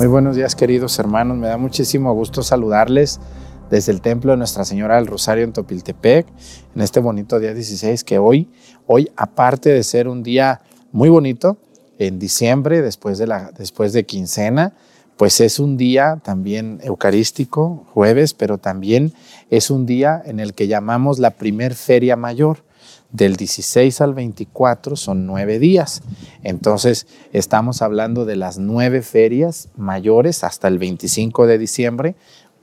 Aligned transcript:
Muy 0.00 0.08
buenos 0.08 0.34
días 0.34 0.56
queridos 0.56 0.98
hermanos, 0.98 1.36
me 1.36 1.48
da 1.48 1.58
muchísimo 1.58 2.14
gusto 2.14 2.42
saludarles 2.42 3.20
desde 3.68 3.92
el 3.92 4.00
templo 4.00 4.30
de 4.30 4.38
Nuestra 4.38 4.64
Señora 4.64 4.96
del 4.96 5.06
Rosario 5.06 5.44
en 5.44 5.52
Topiltepec, 5.52 6.26
en 6.74 6.80
este 6.80 7.00
bonito 7.00 7.38
día 7.38 7.52
16 7.52 8.02
que 8.04 8.18
hoy, 8.18 8.48
hoy 8.86 9.10
aparte 9.14 9.68
de 9.68 9.82
ser 9.82 10.08
un 10.08 10.22
día 10.22 10.62
muy 10.90 11.10
bonito, 11.10 11.58
en 11.98 12.18
diciembre, 12.18 12.80
después 12.80 13.18
de, 13.18 13.26
la, 13.26 13.52
después 13.58 13.92
de 13.92 14.06
quincena, 14.06 14.72
pues 15.18 15.38
es 15.42 15.58
un 15.58 15.76
día 15.76 16.18
también 16.24 16.80
eucarístico, 16.82 17.84
jueves, 17.92 18.32
pero 18.32 18.56
también 18.56 19.12
es 19.50 19.70
un 19.70 19.84
día 19.84 20.22
en 20.24 20.40
el 20.40 20.54
que 20.54 20.66
llamamos 20.66 21.18
la 21.18 21.32
primer 21.32 21.74
feria 21.74 22.16
mayor. 22.16 22.64
Del 23.12 23.34
16 23.34 24.00
al 24.02 24.14
24 24.14 24.94
son 24.94 25.26
nueve 25.26 25.58
días. 25.58 26.02
Entonces 26.44 27.08
estamos 27.32 27.82
hablando 27.82 28.24
de 28.24 28.36
las 28.36 28.58
nueve 28.58 29.02
ferias 29.02 29.68
mayores 29.76 30.44
hasta 30.44 30.68
el 30.68 30.78
25 30.78 31.48
de 31.48 31.58
diciembre. 31.58 32.14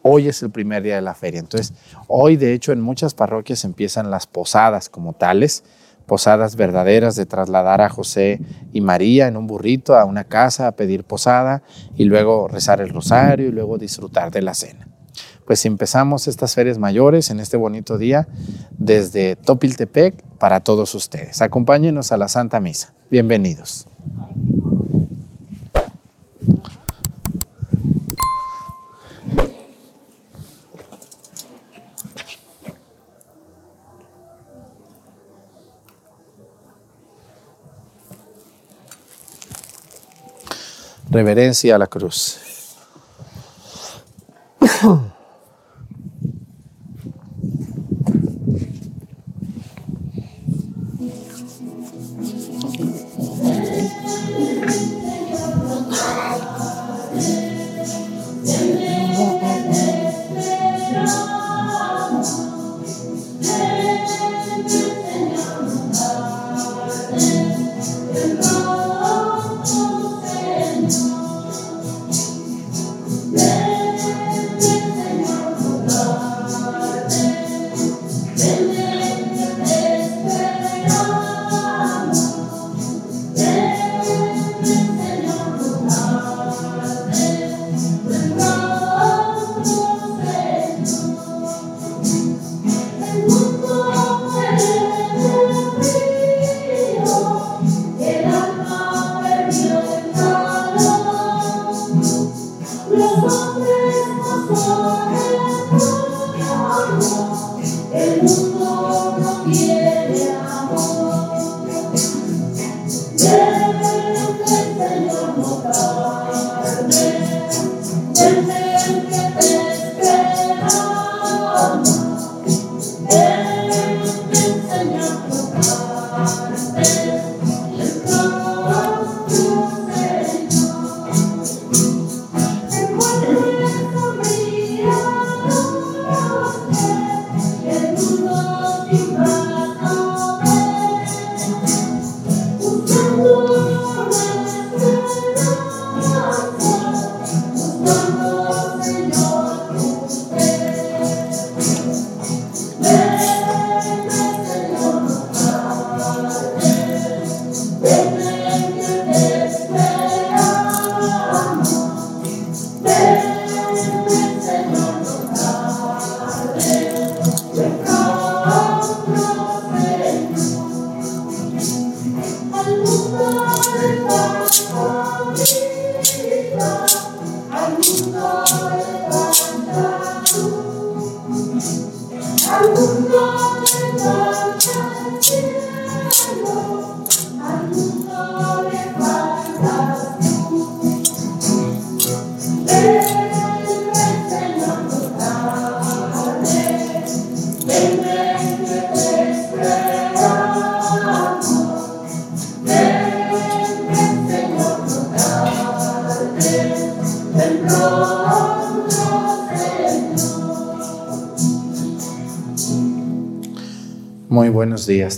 Hoy 0.03 0.29
es 0.29 0.41
el 0.43 0.51
primer 0.51 0.83
día 0.83 0.95
de 0.95 1.01
la 1.01 1.15
feria. 1.15 1.41
Entonces 1.41 1.73
hoy 2.07 2.37
de 2.37 2.53
hecho 2.53 2.71
en 2.71 2.79
muchas 2.79 3.13
parroquias 3.13 3.65
empiezan 3.65 4.09
las 4.09 4.25
posadas 4.25 4.87
como 4.87 5.13
tales 5.13 5.65
posadas 6.05 6.55
verdaderas 6.55 7.17
de 7.17 7.25
trasladar 7.25 7.81
a 7.81 7.89
José 7.89 8.39
y 8.71 8.79
María 8.79 9.27
en 9.27 9.35
un 9.35 9.45
burrito 9.45 9.97
a 9.97 10.05
una 10.05 10.23
casa 10.23 10.67
a 10.67 10.71
pedir 10.71 11.03
posada 11.03 11.63
y 11.97 12.05
luego 12.05 12.47
rezar 12.47 12.79
el 12.79 12.89
rosario 12.89 13.49
y 13.49 13.51
luego 13.51 13.77
disfrutar 13.77 14.31
de 14.31 14.41
la 14.41 14.53
cena 14.53 14.86
pues 15.47 15.65
empezamos 15.65 16.27
estas 16.27 16.53
ferias 16.53 16.77
mayores 16.77 17.29
en 17.29 17.39
este 17.39 17.55
bonito 17.55 17.97
día 17.97 18.27
desde 18.77 19.37
Topiltepec 19.37 20.21
para 20.37 20.59
todos 20.59 20.93
ustedes. 20.93 21.41
Acompáñenos 21.41 22.11
a 22.11 22.17
la 22.17 22.27
Santa 22.27 22.59
Misa. 22.59 22.93
Bienvenidos. 23.09 23.87
Reverencia 41.09 41.75
a 41.75 41.77
la 41.77 41.87
cruz. 41.87 42.41
Jesus. 58.67 59.06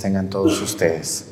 Tengan 0.09 0.27
todos 0.31 0.59
ustedes. 0.63 1.25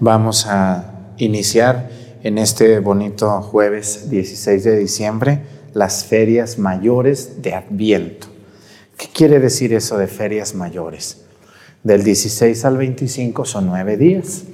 Vamos 0.00 0.46
a 0.46 1.10
iniciar 1.18 1.90
en 2.22 2.38
este 2.38 2.78
bonito 2.78 3.42
jueves 3.42 4.08
16 4.08 4.64
de 4.64 4.78
diciembre 4.78 5.40
las 5.74 6.06
ferias 6.06 6.58
mayores 6.58 7.42
de 7.42 7.52
Adviento. 7.52 8.28
¿Qué 8.96 9.08
quiere 9.12 9.38
decir 9.38 9.74
eso 9.74 9.98
de 9.98 10.06
ferias 10.06 10.54
mayores? 10.54 11.26
Del 11.82 12.04
16 12.04 12.64
al 12.64 12.78
25 12.78 13.44
son 13.44 13.66
nueve 13.66 13.98
días. 13.98 14.44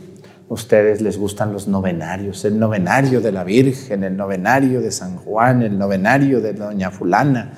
Ustedes 0.48 1.00
les 1.00 1.18
gustan 1.18 1.52
los 1.52 1.68
novenarios, 1.68 2.44
el 2.44 2.58
novenario 2.58 3.20
de 3.20 3.30
la 3.30 3.44
Virgen, 3.44 4.02
el 4.02 4.16
novenario 4.16 4.80
de 4.80 4.90
San 4.90 5.18
Juan, 5.18 5.62
el 5.62 5.78
novenario 5.78 6.40
de 6.40 6.52
Doña 6.52 6.90
Fulana. 6.90 7.52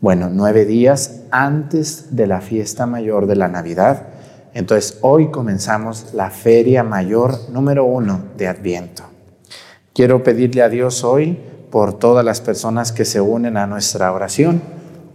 Bueno, 0.00 0.30
nueve 0.32 0.64
días 0.64 1.20
antes 1.30 2.16
de 2.16 2.26
la 2.26 2.40
fiesta 2.40 2.86
mayor 2.86 3.26
de 3.26 3.36
la 3.36 3.48
Navidad. 3.48 4.17
Entonces 4.54 4.98
hoy 5.02 5.30
comenzamos 5.30 6.14
la 6.14 6.30
feria 6.30 6.82
mayor 6.82 7.50
número 7.50 7.84
uno 7.84 8.22
de 8.36 8.48
Adviento. 8.48 9.04
Quiero 9.92 10.22
pedirle 10.22 10.62
a 10.62 10.68
Dios 10.68 11.04
hoy 11.04 11.38
por 11.70 11.92
todas 11.92 12.24
las 12.24 12.40
personas 12.40 12.92
que 12.92 13.04
se 13.04 13.20
unen 13.20 13.56
a 13.56 13.66
nuestra 13.66 14.12
oración. 14.12 14.62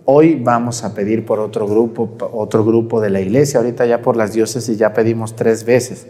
Hoy 0.06 0.36
vamos 0.36 0.84
a 0.84 0.94
pedir 0.94 1.26
por 1.26 1.40
otro 1.40 1.68
grupo, 1.68 2.18
otro 2.34 2.66
grupo 2.66 3.00
de 3.00 3.10
la 3.10 3.22
iglesia. 3.22 3.60
Ahorita 3.60 3.86
ya 3.86 4.02
por 4.02 4.18
las 4.18 4.34
diócesis 4.34 4.78
ya 4.78 4.94
pedimos 4.94 5.36
tres 5.36 5.64
veces. 5.64 6.08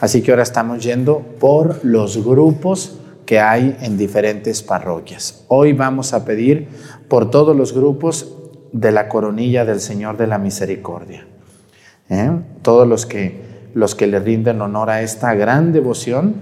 Así 0.00 0.22
que 0.22 0.32
ahora 0.32 0.42
estamos 0.42 0.82
yendo 0.82 1.20
por 1.38 1.84
los 1.84 2.24
grupos 2.24 2.98
que 3.24 3.40
hay 3.40 3.76
en 3.80 3.96
diferentes 3.96 4.62
parroquias. 4.62 5.44
Hoy 5.48 5.72
vamos 5.72 6.12
a 6.12 6.24
pedir 6.24 6.68
por 7.08 7.30
todos 7.30 7.54
los 7.54 7.72
grupos 7.72 8.34
de 8.72 8.90
la 8.90 9.08
coronilla 9.08 9.64
del 9.64 9.80
Señor 9.80 10.16
de 10.16 10.26
la 10.26 10.38
Misericordia. 10.38 11.26
¿Eh? 12.08 12.30
Todos 12.62 12.86
los 12.86 13.06
que, 13.06 13.70
los 13.74 13.94
que 13.94 14.06
le 14.06 14.18
rinden 14.20 14.60
honor 14.60 14.90
a 14.90 15.02
esta 15.02 15.34
gran 15.34 15.72
devoción 15.72 16.34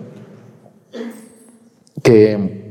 que 2.02 2.66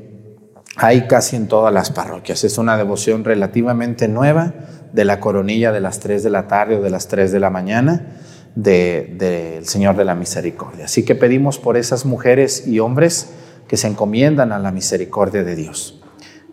hay 0.78 1.08
casi 1.08 1.36
en 1.36 1.48
todas 1.48 1.74
las 1.74 1.92
parroquias. 1.92 2.44
Es 2.44 2.58
una 2.58 2.78
devoción 2.78 3.24
relativamente 3.24 4.08
nueva 4.08 4.54
de 4.92 5.06
la 5.06 5.20
coronilla 5.20 5.72
de 5.72 5.82
las 5.82 6.00
3 6.00 6.24
de 6.24 6.30
la 6.30 6.48
tarde 6.48 6.78
o 6.78 6.82
de 6.82 6.90
las 6.90 7.08
3 7.08 7.32
de 7.32 7.40
la 7.40 7.50
mañana 7.50 8.18
del 8.56 9.66
Señor 9.68 9.98
de 9.98 10.06
la 10.06 10.16
Misericordia. 10.16 10.86
Así 10.86 11.04
que 11.04 11.16
pedimos 11.16 11.60
por 11.60 11.78
esas 11.78 12.06
mujeres 12.06 12.68
y 12.68 12.80
hombres 12.80 13.30
que 13.68 13.78
se 13.78 13.88
encomiendan 13.88 14.52
a 14.52 14.60
la 14.60 14.72
misericordia 14.72 15.44
de 15.44 15.56
Dios. 15.56 16.02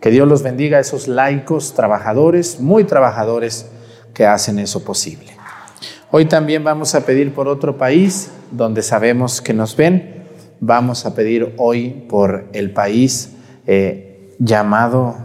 Que 0.01 0.09
Dios 0.09 0.27
los 0.27 0.43
bendiga 0.43 0.79
a 0.79 0.81
esos 0.81 1.07
laicos 1.07 1.73
trabajadores, 1.73 2.59
muy 2.59 2.83
trabajadores, 2.83 3.67
que 4.13 4.25
hacen 4.25 4.59
eso 4.59 4.83
posible. 4.83 5.32
Hoy 6.15 6.25
también 6.25 6.63
vamos 6.63 6.93
a 6.93 7.07
pedir 7.07 7.33
por 7.33 7.47
otro 7.47 7.79
país 7.79 8.29
donde 8.51 8.83
sabemos 8.83 9.41
que 9.41 9.51
nos 9.51 9.75
ven. 9.75 10.25
Vamos 10.59 11.07
a 11.07 11.15
pedir 11.15 11.55
hoy 11.57 12.05
por 12.07 12.49
el 12.53 12.69
país 12.69 13.31
eh, 13.65 14.29
llamado, 14.37 15.15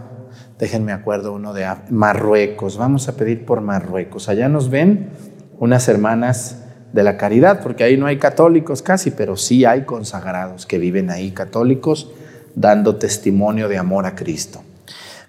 déjenme 0.57 0.91
acuerdo 0.91 1.31
uno 1.33 1.53
de 1.53 1.67
Marruecos. 1.91 2.75
Vamos 2.77 3.07
a 3.07 3.15
pedir 3.15 3.45
por 3.45 3.61
Marruecos. 3.61 4.29
Allá 4.29 4.49
nos 4.49 4.71
ven 4.71 5.11
unas 5.59 5.87
hermanas 5.87 6.65
de 6.91 7.03
la 7.03 7.17
caridad, 7.17 7.61
porque 7.61 7.83
ahí 7.83 7.95
no 7.95 8.07
hay 8.07 8.17
católicos 8.17 8.81
casi, 8.81 9.11
pero 9.11 9.37
sí 9.37 9.65
hay 9.65 9.83
consagrados 9.83 10.65
que 10.65 10.79
viven 10.79 11.11
ahí 11.11 11.29
católicos 11.29 12.09
dando 12.55 12.95
testimonio 12.95 13.69
de 13.69 13.77
amor 13.77 14.07
a 14.07 14.15
Cristo. 14.15 14.63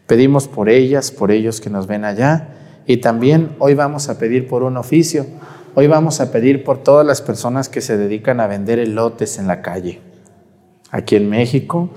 Pedimos 0.06 0.48
por 0.48 0.70
ellas, 0.70 1.10
por 1.10 1.30
ellos 1.30 1.60
que 1.60 1.68
nos 1.68 1.86
ven 1.86 2.06
allá, 2.06 2.48
y 2.86 2.98
también 2.98 3.50
hoy 3.58 3.74
vamos 3.74 4.08
a 4.08 4.18
pedir 4.18 4.48
por 4.48 4.62
un 4.62 4.76
oficio. 4.76 5.26
Hoy 5.74 5.86
vamos 5.86 6.20
a 6.20 6.32
pedir 6.32 6.64
por 6.64 6.78
todas 6.78 7.06
las 7.06 7.22
personas 7.22 7.68
que 7.68 7.80
se 7.80 7.96
dedican 7.96 8.40
a 8.40 8.46
vender 8.46 8.78
elotes 8.78 9.38
en 9.38 9.46
la 9.46 9.62
calle. 9.62 10.00
Aquí 10.90 11.16
en 11.16 11.30
México, 11.30 11.90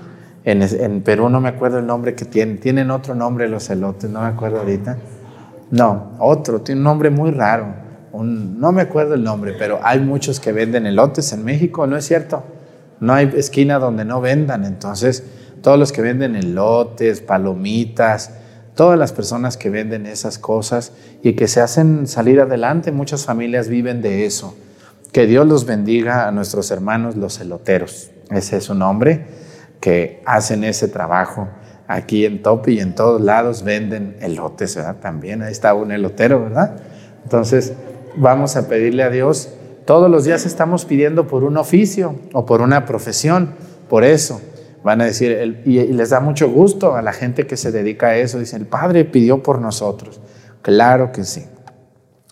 en, 0.44 0.62
en 0.62 1.02
Perú 1.02 1.28
no 1.28 1.40
me 1.40 1.48
acuerdo 1.48 1.78
el 1.78 1.86
nombre 1.86 2.14
que 2.14 2.24
tienen. 2.24 2.60
Tienen 2.60 2.90
otro 2.90 3.14
nombre 3.14 3.48
los 3.48 3.68
elotes, 3.70 4.08
no 4.10 4.20
me 4.20 4.28
acuerdo 4.28 4.60
ahorita. 4.60 4.98
No, 5.70 6.12
otro, 6.20 6.60
tiene 6.60 6.80
un 6.80 6.84
nombre 6.84 7.10
muy 7.10 7.32
raro 7.32 7.84
no 8.22 8.72
me 8.72 8.82
acuerdo 8.82 9.14
el 9.14 9.24
nombre, 9.24 9.54
pero 9.58 9.80
hay 9.82 10.00
muchos 10.00 10.38
que 10.38 10.52
venden 10.52 10.86
elotes 10.86 11.32
en 11.32 11.44
México, 11.44 11.86
¿no 11.86 11.96
es 11.96 12.06
cierto? 12.06 12.44
No 13.00 13.12
hay 13.12 13.32
esquina 13.36 13.78
donde 13.78 14.04
no 14.04 14.20
vendan, 14.20 14.64
entonces 14.64 15.24
todos 15.62 15.78
los 15.78 15.90
que 15.90 16.02
venden 16.02 16.36
elotes, 16.36 17.20
palomitas, 17.20 18.30
todas 18.74 18.98
las 18.98 19.12
personas 19.12 19.56
que 19.56 19.70
venden 19.70 20.06
esas 20.06 20.38
cosas 20.38 20.92
y 21.22 21.34
que 21.34 21.48
se 21.48 21.60
hacen 21.60 22.06
salir 22.06 22.40
adelante, 22.40 22.92
muchas 22.92 23.24
familias 23.24 23.68
viven 23.68 24.02
de 24.02 24.26
eso. 24.26 24.56
Que 25.12 25.26
Dios 25.26 25.46
los 25.46 25.64
bendiga 25.64 26.26
a 26.26 26.32
nuestros 26.32 26.70
hermanos 26.70 27.16
los 27.16 27.40
eloteros, 27.40 28.10
ese 28.30 28.56
es 28.56 28.64
su 28.64 28.74
nombre, 28.74 29.26
que 29.80 30.22
hacen 30.26 30.64
ese 30.64 30.88
trabajo. 30.88 31.48
Aquí 31.86 32.24
en 32.24 32.42
Top 32.42 32.66
y 32.68 32.80
en 32.80 32.94
todos 32.94 33.20
lados 33.20 33.62
venden 33.62 34.16
elotes, 34.20 34.74
¿verdad? 34.74 34.96
También 34.96 35.42
ahí 35.42 35.52
está 35.52 35.74
un 35.74 35.92
elotero, 35.92 36.42
¿verdad? 36.42 36.76
Entonces, 37.22 37.74
vamos 38.16 38.56
a 38.56 38.68
pedirle 38.68 39.02
a 39.02 39.10
Dios, 39.10 39.50
todos 39.84 40.10
los 40.10 40.24
días 40.24 40.46
estamos 40.46 40.84
pidiendo 40.86 41.26
por 41.26 41.44
un 41.44 41.58
oficio 41.58 42.16
o 42.32 42.46
por 42.46 42.62
una 42.62 42.86
profesión, 42.86 43.54
por 43.88 44.02
eso. 44.02 44.40
Van 44.84 45.00
a 45.00 45.04
decir, 45.06 45.62
y, 45.64 45.78
les 45.92 46.10
da 46.10 46.20
mucho 46.20 46.50
gusto 46.50 46.94
a 46.94 47.02
la 47.02 47.14
gente 47.14 47.46
que 47.46 47.56
se 47.56 47.72
dedica 47.72 48.08
a 48.08 48.16
eso, 48.16 48.38
dice, 48.38 48.56
el 48.56 48.66
Padre 48.66 49.06
pidió 49.06 49.42
por 49.42 49.60
nosotros. 49.60 50.20
Claro 50.60 51.10
que 51.10 51.24
sí. 51.24 51.46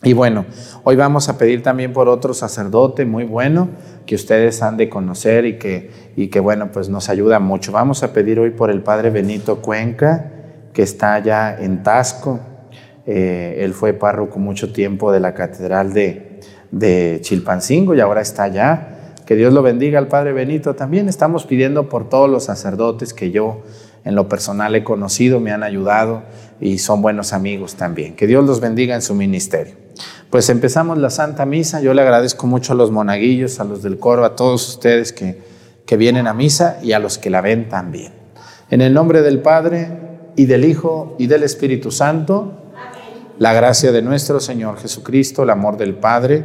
Y 0.04 0.12
bueno, 0.12 0.44
hoy 0.84 0.96
vamos 0.96 1.28
a 1.28 1.38
pedir 1.38 1.62
también 1.62 1.92
por 1.92 2.08
otro 2.08 2.34
sacerdote 2.34 3.06
muy 3.06 3.24
bueno 3.24 3.70
que 4.04 4.16
ustedes 4.16 4.60
han 4.62 4.76
de 4.76 4.88
conocer 4.88 5.46
y 5.46 5.58
que, 5.58 5.90
y 6.14 6.28
que 6.28 6.40
bueno, 6.40 6.70
pues 6.70 6.88
nos 6.88 7.08
ayuda 7.08 7.38
mucho. 7.38 7.72
Vamos 7.72 8.02
a 8.02 8.12
pedir 8.12 8.38
hoy 8.38 8.50
por 8.50 8.70
el 8.70 8.82
Padre 8.82 9.10
Benito 9.10 9.62
Cuenca, 9.62 10.30
que 10.74 10.82
está 10.82 11.14
allá 11.14 11.56
en 11.58 11.82
Tasco, 11.82 12.40
eh, 13.06 13.56
él 13.60 13.72
fue 13.74 13.94
párroco 13.94 14.38
mucho 14.38 14.72
tiempo 14.72 15.10
de 15.10 15.20
la 15.20 15.34
Catedral 15.34 15.92
de, 15.92 16.40
de 16.70 17.18
Chilpancingo 17.20 17.94
y 17.94 18.00
ahora 18.00 18.20
está 18.20 18.44
allá. 18.44 19.01
Que 19.26 19.36
Dios 19.36 19.52
lo 19.52 19.62
bendiga 19.62 19.98
al 19.98 20.08
Padre 20.08 20.32
Benito. 20.32 20.74
También 20.74 21.08
estamos 21.08 21.46
pidiendo 21.46 21.88
por 21.88 22.08
todos 22.08 22.28
los 22.28 22.44
sacerdotes 22.44 23.14
que 23.14 23.30
yo 23.30 23.62
en 24.04 24.14
lo 24.14 24.28
personal 24.28 24.74
he 24.74 24.82
conocido, 24.82 25.38
me 25.38 25.52
han 25.52 25.62
ayudado 25.62 26.22
y 26.60 26.78
son 26.78 27.02
buenos 27.02 27.32
amigos 27.32 27.74
también. 27.76 28.16
Que 28.16 28.26
Dios 28.26 28.44
los 28.44 28.60
bendiga 28.60 28.94
en 28.94 29.02
su 29.02 29.14
ministerio. 29.14 29.74
Pues 30.30 30.48
empezamos 30.48 30.98
la 30.98 31.10
Santa 31.10 31.46
Misa. 31.46 31.80
Yo 31.80 31.94
le 31.94 32.02
agradezco 32.02 32.46
mucho 32.46 32.72
a 32.72 32.76
los 32.76 32.90
monaguillos, 32.90 33.60
a 33.60 33.64
los 33.64 33.82
del 33.82 33.98
coro, 33.98 34.24
a 34.24 34.34
todos 34.34 34.68
ustedes 34.68 35.12
que, 35.12 35.40
que 35.86 35.96
vienen 35.96 36.26
a 36.26 36.34
misa 36.34 36.78
y 36.82 36.92
a 36.92 36.98
los 36.98 37.18
que 37.18 37.30
la 37.30 37.40
ven 37.40 37.68
también. 37.68 38.12
En 38.70 38.80
el 38.80 38.92
nombre 38.92 39.22
del 39.22 39.40
Padre 39.40 39.88
y 40.34 40.46
del 40.46 40.64
Hijo 40.64 41.14
y 41.18 41.26
del 41.26 41.42
Espíritu 41.44 41.90
Santo. 41.90 42.58
La 43.38 43.52
gracia 43.52 43.92
de 43.92 44.02
nuestro 44.02 44.40
Señor 44.40 44.78
Jesucristo, 44.78 45.42
el 45.42 45.50
amor 45.50 45.76
del 45.76 45.94
Padre 45.94 46.44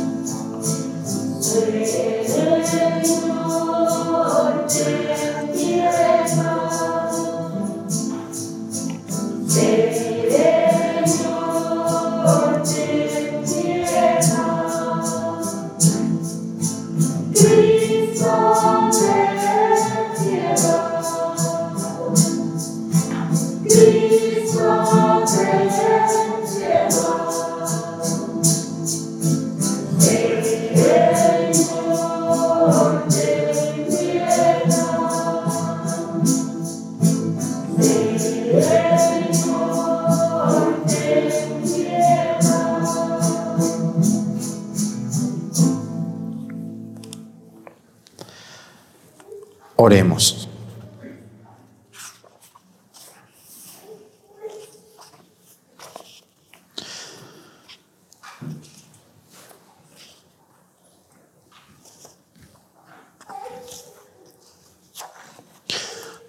Oremos. 49.83 50.47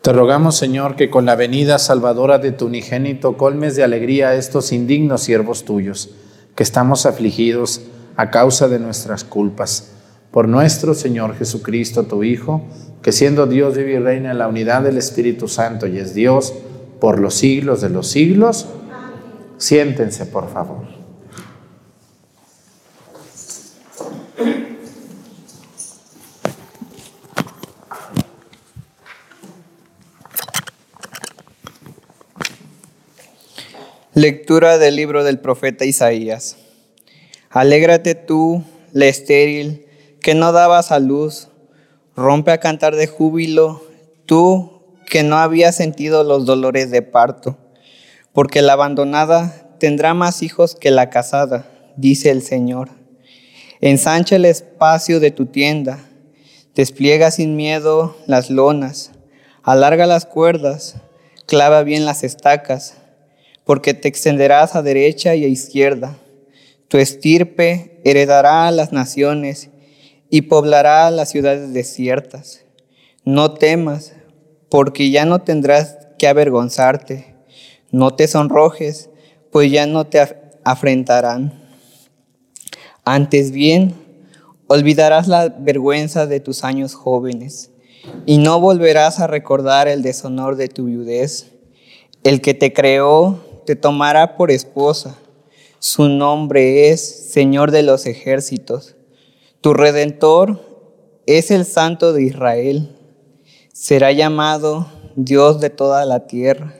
Te 0.01 0.13
rogamos, 0.15 0.57
Señor, 0.57 0.97
que 0.97 1.11
con 1.11 1.27
la 1.27 1.37
venida 1.37 1.79
salvadora 1.79 2.39
de 2.39 2.53
tu 2.53 2.65
unigénito 2.65 3.37
colmes 3.37 3.77
de 3.77 3.85
alegría 3.85 4.29
a 4.29 4.35
estos 4.37 4.73
indignos 4.73 5.25
siervos 5.25 5.67
tuyos, 5.67 6.09
que 6.55 6.63
estamos 6.63 7.05
afligidos 7.05 7.83
a 8.17 8.31
causa 8.31 8.69
de 8.69 8.79
nuestras 8.79 9.25
culpas 9.25 9.93
por 10.33 10.49
nuestro 10.49 10.95
Señor 10.95 11.37
Jesucristo, 11.37 12.05
tu 12.05 12.25
Hijo, 12.25 12.63
que 13.03 13.13
siendo 13.13 13.47
Dios 13.47 13.77
vive 13.77 13.93
y 13.93 13.99
reina 13.99 14.33
en 14.33 14.39
la 14.39 14.49
unidad 14.49 14.83
del 14.83 14.97
Espíritu 14.97 15.47
Santo 15.47 15.87
y 15.87 15.99
es 15.99 16.15
Dios 16.15 16.55
por 17.01 17.21
los 17.21 17.35
siglos 17.35 17.83
de 17.83 17.91
los 17.91 18.09
siglos. 18.09 18.67
Siéntense, 19.59 20.25
por 20.27 20.51
favor. 20.51 20.87
Lectura 34.15 34.79
del 34.79 34.97
libro 34.97 35.25
del 35.25 35.41
profeta 35.41 35.85
Isaías. 35.85 36.57
Alégrate 37.51 38.15
tú, 38.15 38.63
la 38.93 39.07
estéril, 39.07 39.82
que 40.23 40.35
no 40.35 40.53
dabas 40.53 40.93
a 40.93 41.01
luz, 41.01 41.49
rompe 42.15 42.53
a 42.53 42.59
cantar 42.61 42.95
de 42.95 43.09
júbilo, 43.09 43.83
tú 44.25 44.83
que 45.07 45.25
no 45.25 45.37
habías 45.37 45.75
sentido 45.75 46.23
los 46.23 46.47
dolores 46.47 46.91
de 46.93 47.03
parto, 47.03 47.59
porque 48.33 48.63
la 48.63 48.75
abandonada 48.75 49.69
tendrá 49.79 50.15
más 50.15 50.43
hijos 50.43 50.77
que 50.77 50.93
la 50.93 51.11
casada, 51.11 51.67
dice 51.97 52.31
el 52.31 52.43
Señor. 52.43 52.91
Ensancha 53.81 54.37
el 54.37 54.45
espacio 54.45 55.19
de 55.19 55.33
tu 55.33 55.47
tienda, 55.47 55.99
despliega 56.77 57.33
sin 57.33 57.57
miedo 57.57 58.17
las 58.27 58.49
lonas, 58.49 59.11
alarga 59.65 60.07
las 60.07 60.25
cuerdas, 60.25 60.95
clava 61.47 61.83
bien 61.83 62.05
las 62.05 62.23
estacas, 62.23 62.95
porque 63.65 63.93
te 63.93 64.07
extenderás 64.07 64.77
a 64.77 64.83
derecha 64.83 65.35
y 65.35 65.45
a 65.45 65.49
izquierda. 65.49 66.17
Tu 66.87 66.99
estirpe 66.99 68.01
heredará 68.05 68.69
a 68.69 68.71
las 68.71 68.93
naciones 68.93 69.72
y 70.35 70.41
poblará 70.41 71.11
las 71.11 71.29
ciudades 71.29 71.75
desiertas. 71.75 72.65
No 73.23 73.53
temas, 73.53 74.15
porque 74.71 75.11
ya 75.11 75.27
no 75.27 75.43
tendrás 75.43 75.99
que 76.19 76.27
avergonzarte. 76.27 77.35
No 77.91 78.15
te 78.15 78.27
sonrojes, 78.27 79.11
pues 79.51 79.71
ya 79.71 79.85
no 79.85 80.07
te 80.07 80.23
afrentarán. 80.65 81.53
Antes 83.05 83.51
bien, 83.51 83.93
olvidarás 84.69 85.29
la 85.29 85.51
vergüenza 85.51 86.27
de 86.27 86.41
tus 86.41 86.65
años 86.65 86.95
jóvenes 86.95 87.71
y 88.25 88.39
no 88.39 88.59
volverás 88.59 89.21
a 89.21 89.27
recordar 89.27 89.87
el 89.87 90.01
deshonor 90.01 90.57
de 90.57 90.69
tu 90.69 90.87
viudez. 90.87 91.53
El 92.25 92.41
que 92.41 92.55
te 92.55 92.73
creó 92.73 93.39
te 93.67 93.77
tomará 93.77 94.39
por 94.39 94.51
esposa. 94.51 95.19
Su 95.79 96.09
nombre 96.09 96.89
es 96.89 97.07
Señor 97.31 97.71
de 97.71 97.83
los 97.83 98.07
ejércitos. 98.07 98.97
Tu 99.63 99.73
redentor 99.73 100.61
es 101.25 101.51
el 101.51 101.65
Santo 101.65 102.13
de 102.13 102.25
Israel. 102.25 102.95
Será 103.73 104.13
llamado 104.13 104.87
Dios 105.17 105.61
de 105.61 105.71
toda 105.71 106.05
la 106.05 106.27
tierra. 106.27 106.75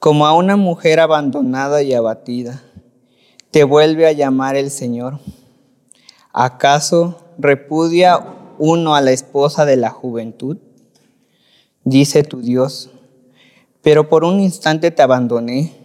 Como 0.00 0.26
a 0.26 0.34
una 0.34 0.56
mujer 0.56 0.98
abandonada 0.98 1.82
y 1.82 1.94
abatida, 1.94 2.62
te 3.52 3.62
vuelve 3.62 4.08
a 4.08 4.12
llamar 4.12 4.56
el 4.56 4.72
Señor. 4.72 5.20
¿Acaso 6.32 7.16
repudia 7.38 8.18
uno 8.58 8.96
a 8.96 9.00
la 9.00 9.12
esposa 9.12 9.64
de 9.64 9.76
la 9.76 9.90
juventud? 9.90 10.56
Dice 11.84 12.24
tu 12.24 12.40
Dios, 12.40 12.90
pero 13.82 14.08
por 14.08 14.24
un 14.24 14.40
instante 14.40 14.90
te 14.90 15.02
abandoné 15.02 15.80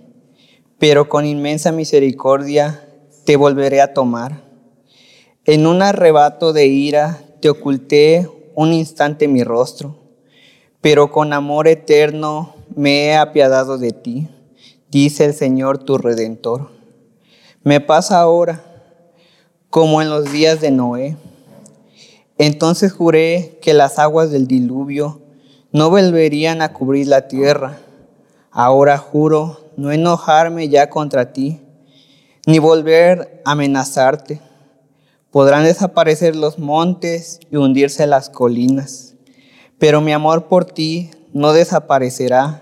pero 0.77 1.07
con 1.07 1.25
inmensa 1.25 1.71
misericordia 1.71 2.87
te 3.25 3.37
volveré 3.37 3.81
a 3.81 3.93
tomar. 3.93 4.44
En 5.47 5.67
un 5.67 5.83
arrebato 5.83 6.53
de 6.53 6.65
ira 6.65 7.21
te 7.39 7.51
oculté 7.51 8.27
un 8.55 8.73
instante 8.73 9.27
mi 9.27 9.43
rostro, 9.43 9.95
pero 10.81 11.11
con 11.11 11.33
amor 11.33 11.67
eterno 11.67 12.55
me 12.75 13.05
he 13.05 13.15
apiadado 13.15 13.77
de 13.77 13.91
ti, 13.91 14.27
dice 14.89 15.23
el 15.25 15.35
Señor 15.35 15.77
tu 15.77 15.99
redentor. 15.99 16.71
Me 17.61 17.79
pasa 17.79 18.21
ahora 18.21 18.63
como 19.69 20.01
en 20.01 20.09
los 20.09 20.31
días 20.31 20.61
de 20.61 20.71
Noé. 20.71 21.15
Entonces 22.39 22.91
juré 22.91 23.59
que 23.61 23.75
las 23.75 23.99
aguas 23.99 24.31
del 24.31 24.47
diluvio 24.47 25.21
no 25.71 25.91
volverían 25.91 26.63
a 26.63 26.73
cubrir 26.73 27.05
la 27.05 27.27
tierra. 27.27 27.77
Ahora 28.49 28.97
juro 28.97 29.69
no 29.77 29.91
enojarme 29.91 30.69
ya 30.69 30.89
contra 30.89 31.33
ti, 31.33 31.61
ni 32.47 32.57
volver 32.57 33.43
a 33.45 33.51
amenazarte. 33.51 34.41
Podrán 35.35 35.65
desaparecer 35.65 36.33
los 36.33 36.59
montes 36.59 37.41
y 37.51 37.57
hundirse 37.57 38.07
las 38.07 38.29
colinas, 38.29 39.15
pero 39.77 39.99
mi 39.99 40.13
amor 40.13 40.47
por 40.47 40.63
ti 40.63 41.11
no 41.33 41.51
desaparecerá 41.51 42.61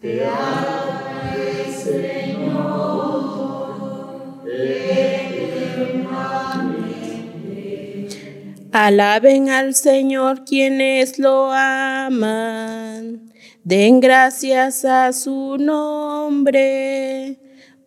Te 0.00 0.24
Señor, 1.82 2.62
Alaben 8.70 9.50
al 9.50 9.74
Señor 9.74 10.44
quienes 10.44 11.18
lo 11.18 11.50
aman, 11.52 13.32
den 13.64 14.00
gracias 14.00 14.84
a 14.84 15.12
su 15.12 15.58
nombre 15.58 17.38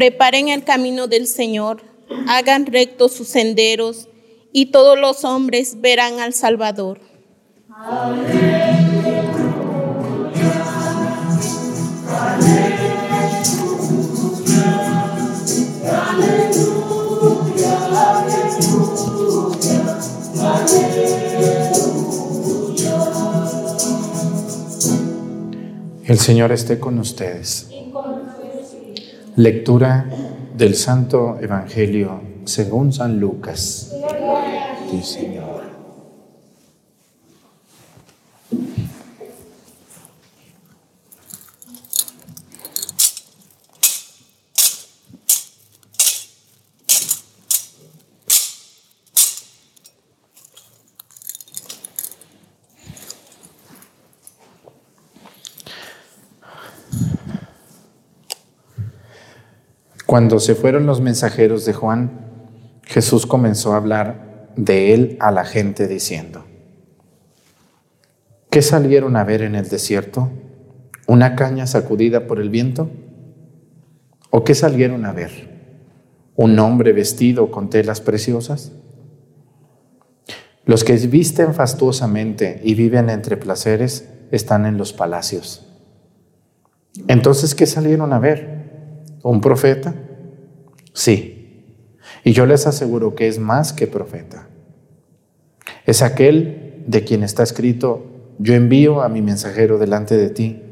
Preparen 0.00 0.48
el 0.48 0.64
camino 0.64 1.08
del 1.08 1.26
Señor, 1.26 1.82
hagan 2.26 2.64
rectos 2.64 3.12
sus 3.12 3.28
senderos, 3.28 4.08
y 4.50 4.70
todos 4.70 4.98
los 4.98 5.24
hombres 5.26 5.82
verán 5.82 6.20
al 6.20 6.32
Salvador. 6.32 7.02
El 26.06 26.18
Señor 26.18 26.52
esté 26.52 26.80
con 26.80 26.98
ustedes. 26.98 27.69
Lectura 29.42 30.04
del 30.54 30.74
Santo 30.74 31.38
Evangelio 31.40 32.20
según 32.44 32.92
San 32.92 33.18
Lucas. 33.18 33.90
Sí, 34.90 35.02
Señor. 35.02 35.49
Cuando 60.10 60.40
se 60.40 60.56
fueron 60.56 60.86
los 60.86 61.00
mensajeros 61.00 61.64
de 61.66 61.72
Juan, 61.72 62.10
Jesús 62.82 63.26
comenzó 63.26 63.74
a 63.74 63.76
hablar 63.76 64.50
de 64.56 64.92
él 64.92 65.16
a 65.20 65.30
la 65.30 65.44
gente 65.44 65.86
diciendo, 65.86 66.44
¿qué 68.50 68.60
salieron 68.60 69.14
a 69.14 69.22
ver 69.22 69.42
en 69.42 69.54
el 69.54 69.68
desierto? 69.68 70.28
¿Una 71.06 71.36
caña 71.36 71.68
sacudida 71.68 72.26
por 72.26 72.40
el 72.40 72.50
viento? 72.50 72.90
¿O 74.30 74.42
qué 74.42 74.56
salieron 74.56 75.04
a 75.04 75.12
ver? 75.12 75.30
¿Un 76.34 76.58
hombre 76.58 76.92
vestido 76.92 77.52
con 77.52 77.70
telas 77.70 78.00
preciosas? 78.00 78.72
Los 80.64 80.82
que 80.82 80.96
visten 80.96 81.54
fastuosamente 81.54 82.60
y 82.64 82.74
viven 82.74 83.10
entre 83.10 83.36
placeres 83.36 84.08
están 84.32 84.66
en 84.66 84.76
los 84.76 84.92
palacios. 84.92 85.68
Entonces, 87.06 87.54
¿qué 87.54 87.66
salieron 87.66 88.12
a 88.12 88.18
ver? 88.18 88.59
¿Un 89.22 89.40
profeta? 89.40 89.94
Sí. 90.92 91.64
Y 92.24 92.32
yo 92.32 92.46
les 92.46 92.66
aseguro 92.66 93.14
que 93.14 93.28
es 93.28 93.38
más 93.38 93.72
que 93.72 93.86
profeta. 93.86 94.48
Es 95.86 96.02
aquel 96.02 96.84
de 96.86 97.04
quien 97.04 97.22
está 97.22 97.42
escrito, 97.42 98.06
yo 98.38 98.54
envío 98.54 99.02
a 99.02 99.08
mi 99.08 99.22
mensajero 99.22 99.78
delante 99.78 100.16
de 100.16 100.30
ti 100.30 100.62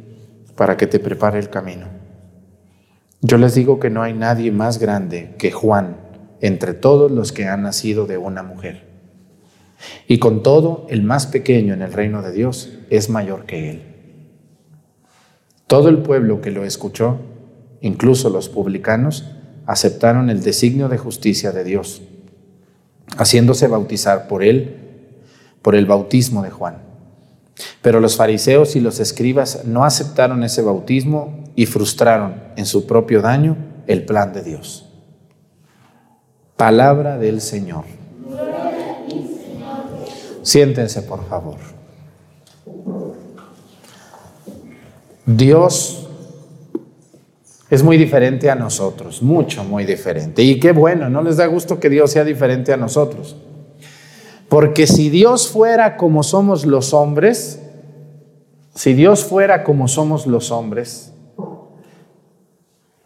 para 0.57 0.77
que 0.77 0.87
te 0.87 0.99
prepare 0.99 1.39
el 1.39 1.51
camino. 1.51 1.87
Yo 3.21 3.37
les 3.37 3.55
digo 3.55 3.81
que 3.81 3.91
no 3.91 4.03
hay 4.03 4.15
nadie 4.15 4.53
más 4.53 4.79
grande 4.79 5.35
que 5.39 5.51
Juan 5.51 5.97
entre 6.41 6.73
todos 6.73 7.11
los 7.11 7.33
que 7.33 7.47
han 7.47 7.63
nacido 7.63 8.07
de 8.07 8.17
una 8.17 8.43
mujer. 8.43 8.87
Y 10.07 10.19
con 10.19 10.43
todo, 10.43 10.87
el 10.89 11.03
más 11.03 11.27
pequeño 11.27 11.75
en 11.75 11.83
el 11.83 11.93
reino 11.93 12.23
de 12.23 12.33
Dios 12.33 12.73
es 12.91 13.11
mayor 13.11 13.45
que 13.45 13.71
él. 13.71 13.83
Todo 15.67 15.89
el 15.89 15.99
pueblo 15.99 16.41
que 16.41 16.51
lo 16.51 16.65
escuchó 16.65 17.19
Incluso 17.81 18.31
los 18.31 18.49
publicanos 18.49 19.25
aceptaron 19.67 20.31
el 20.31 20.43
designio 20.43 20.89
de 20.89 20.99
justicia 20.99 21.53
de 21.53 21.65
Dios, 21.65 22.03
haciéndose 23.17 23.69
bautizar 23.69 24.29
por 24.29 24.43
él, 24.43 24.77
por 25.63 25.75
el 25.75 25.87
bautismo 25.87 26.43
de 26.43 26.51
Juan. 26.51 26.79
Pero 27.83 28.01
los 28.01 28.17
fariseos 28.17 28.77
y 28.77 28.81
los 28.81 29.01
escribas 29.01 29.65
no 29.65 29.85
aceptaron 29.85 30.45
ese 30.45 30.63
bautismo 30.63 31.45
y 31.55 31.67
frustraron 31.67 32.37
en 32.57 32.67
su 32.67 32.87
propio 32.87 33.21
daño 33.21 33.57
el 33.87 34.05
plan 34.05 34.33
de 34.33 34.43
Dios. 34.43 34.89
Palabra 36.57 37.19
del 37.19 37.41
Señor. 37.41 37.85
Siéntense, 40.43 41.03
por 41.03 41.29
favor. 41.29 41.59
Dios 45.27 46.08
es 47.71 47.83
muy 47.83 47.99
diferente 47.99 48.51
a 48.51 48.55
nosotros, 48.55 49.23
mucho, 49.23 49.63
muy 49.63 49.85
diferente. 49.85 50.43
Y 50.43 50.59
qué 50.59 50.73
bueno, 50.73 51.11
no 51.11 51.23
les 51.23 51.37
da 51.37 51.47
gusto 51.47 51.79
que 51.79 51.91
Dios 51.91 52.11
sea 52.13 52.25
diferente 52.25 52.73
a 52.73 52.79
nosotros. 52.79 53.37
Porque 54.49 54.87
si 54.87 55.11
Dios 55.11 55.49
fuera 55.49 55.99
como 55.99 56.23
somos 56.23 56.65
los 56.65 56.95
hombres, 56.95 57.63
si 58.75 58.95
Dios 58.95 59.25
fuera 59.25 59.65
como 59.65 59.87
somos 59.87 60.27
los 60.27 60.51
hombres, 60.51 61.13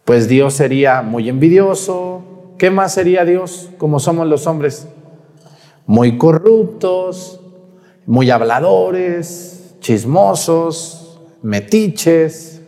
pues 0.05 0.29
Dios 0.29 0.53
sería 0.53 1.01
muy 1.01 1.27
envidioso. 1.27 2.21
¿Qué 2.57 2.69
más 2.69 2.93
sería 2.93 3.25
Dios 3.25 3.69
como 3.77 3.99
somos 3.99 4.27
los 4.27 4.47
hombres? 4.47 4.87
Muy 5.85 6.17
corruptos, 6.17 7.41
muy 8.05 8.29
habladores, 8.29 9.75
chismosos, 9.81 11.19
metiches 11.41 12.62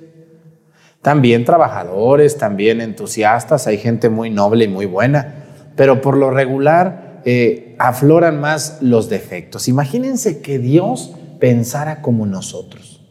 también 1.05 1.45
trabajadores, 1.45 2.35
también 2.35 2.81
entusiastas, 2.81 3.67
hay 3.67 3.77
gente 3.77 4.09
muy 4.09 4.31
noble 4.31 4.65
y 4.65 4.67
muy 4.67 4.87
buena, 4.87 5.35
pero 5.75 6.01
por 6.01 6.17
lo 6.17 6.31
regular 6.31 7.21
eh, 7.25 7.75
afloran 7.77 8.41
más 8.41 8.79
los 8.81 9.07
defectos. 9.07 9.67
Imagínense 9.67 10.41
que 10.41 10.57
Dios 10.57 11.13
pensara 11.39 12.01
como 12.01 12.25
nosotros. 12.25 13.05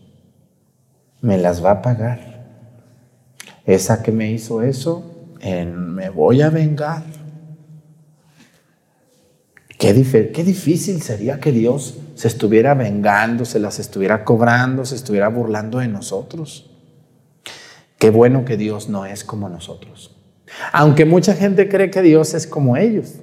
Me 1.20 1.38
las 1.38 1.64
va 1.64 1.70
a 1.70 1.82
pagar. 1.82 2.46
Esa 3.64 4.02
que 4.02 4.10
me 4.10 4.28
hizo 4.32 4.62
eso, 4.62 5.28
me 5.40 6.08
voy 6.08 6.42
a 6.42 6.50
vengar. 6.50 7.04
Qué, 9.78 10.32
qué, 10.34 10.42
difícil 10.42 11.00
sería 11.00 11.38
que 11.38 11.52
Dios 11.52 11.98
se 12.16 12.26
estuviera 12.26 12.74
vengando, 12.74 13.44
se 13.44 13.60
las 13.60 13.78
estuviera 13.78 14.24
cobrando, 14.24 14.84
se 14.84 14.96
estuviera 14.96 15.28
burlando 15.28 15.78
de 15.78 15.86
nosotros. 15.86 16.73
Qué 18.04 18.10
bueno 18.10 18.44
que 18.44 18.58
Dios 18.58 18.90
no 18.90 19.06
es 19.06 19.24
como 19.24 19.48
nosotros. 19.48 20.14
Aunque 20.72 21.06
mucha 21.06 21.32
gente 21.32 21.70
cree 21.70 21.90
que 21.90 22.02
Dios 22.02 22.34
es 22.34 22.46
como 22.46 22.76
ellos, 22.76 23.14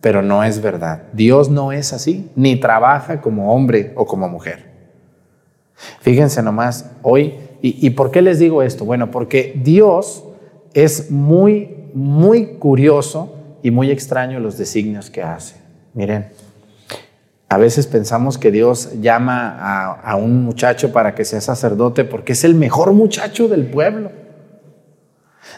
pero 0.00 0.22
no 0.22 0.44
es 0.44 0.62
verdad. 0.62 1.02
Dios 1.12 1.50
no 1.50 1.72
es 1.72 1.92
así, 1.92 2.30
ni 2.36 2.54
trabaja 2.54 3.20
como 3.20 3.52
hombre 3.52 3.92
o 3.96 4.06
como 4.06 4.28
mujer. 4.28 4.70
Fíjense 6.02 6.40
nomás, 6.40 6.88
hoy, 7.02 7.34
¿y, 7.62 7.90
por 7.90 8.12
qué 8.12 8.22
les 8.22 8.38
digo 8.38 8.62
esto? 8.62 8.84
Bueno, 8.84 9.10
porque 9.10 9.60
Dios 9.60 10.22
es 10.72 11.10
muy, 11.10 11.88
muy 11.94 12.58
curioso 12.60 13.34
y 13.60 13.72
muy 13.72 13.90
extraño 13.90 14.38
los 14.38 14.56
designios 14.56 15.10
que 15.10 15.24
hace. 15.24 15.56
Miren, 15.94 16.28
a 17.54 17.56
veces 17.56 17.86
pensamos 17.86 18.36
que 18.36 18.50
Dios 18.50 19.00
llama 19.00 19.96
a, 20.02 20.16
un 20.16 20.42
muchacho 20.42 20.90
para 20.90 21.14
que 21.14 21.24
sea 21.24 21.40
sacerdote 21.40 22.04
porque 22.04 22.32
es 22.32 22.42
el 22.42 22.56
mejor 22.56 22.92
muchacho 22.92 23.46
del 23.46 23.66
pueblo. 23.66 24.10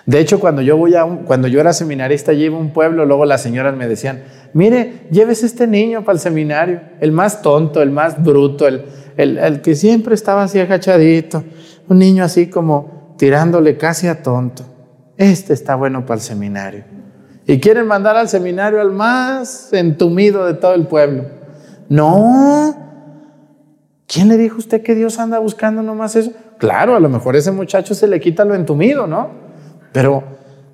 De 0.05 0.21
hecho, 0.21 0.39
cuando 0.39 0.61
yo, 0.61 0.77
voy 0.77 0.95
a 0.95 1.07
cuando 1.07 1.49
yo 1.49 1.59
era 1.59 1.73
seminarista, 1.73 2.35
llevo 2.35 2.59
un 2.59 2.75
pueblo, 2.75 3.07
luego 3.07 3.25
las 3.25 3.43
señoras 3.43 3.75
me 3.75 3.89
decían, 3.89 4.25
mire, 4.53 5.07
lleves 5.11 5.43
este 5.43 5.67
niño 5.67 6.05
para 6.05 6.17
el 6.17 6.21
seminario, 6.21 6.83
el 7.01 7.13
más 7.13 7.41
tonto, 7.41 7.81
el 7.81 7.91
más 7.91 8.23
bruto, 8.23 8.69
el, 8.69 8.85
el 9.17 9.63
que 9.63 9.75
siempre 9.75 10.15
estaba 10.15 10.43
así 10.43 10.61
agachadito, 10.61 11.45
un 11.89 11.99
niño 11.99 12.25
así 12.25 12.51
como 12.51 13.15
tirándole 13.17 13.79
casi 13.79 14.07
a 14.07 14.23
tonto. 14.23 14.65
Este 15.17 15.55
está 15.55 15.77
bueno 15.77 16.05
para 16.05 16.17
el 16.17 16.21
seminario. 16.21 16.85
Y 17.47 17.59
quieren 17.59 17.87
mandar 17.87 18.19
al 18.19 18.29
seminario 18.29 18.83
al 18.83 18.93
más 18.93 19.73
entumido 19.73 20.45
de 20.45 20.53
todo 20.53 20.75
el 20.75 20.87
pueblo. 20.87 21.36
No. 21.89 22.75
¿Quién 24.07 24.29
le 24.29 24.37
dijo 24.37 24.57
a 24.57 24.59
usted 24.59 24.83
que 24.83 24.95
Dios 24.95 25.19
anda 25.19 25.39
buscando 25.39 25.83
nomás 25.83 26.17
eso? 26.17 26.33
Claro, 26.59 26.95
a 26.95 27.01
lo 27.01 27.09
mejor 27.09 27.37
ese 27.37 27.51
muchacho 27.51 27.95
se 27.95 28.07
le 28.07 28.21
quita 28.21 28.45
lo 28.45 28.55
entumido, 28.55 29.07
¿no? 29.07 29.31
Pero 29.93 30.23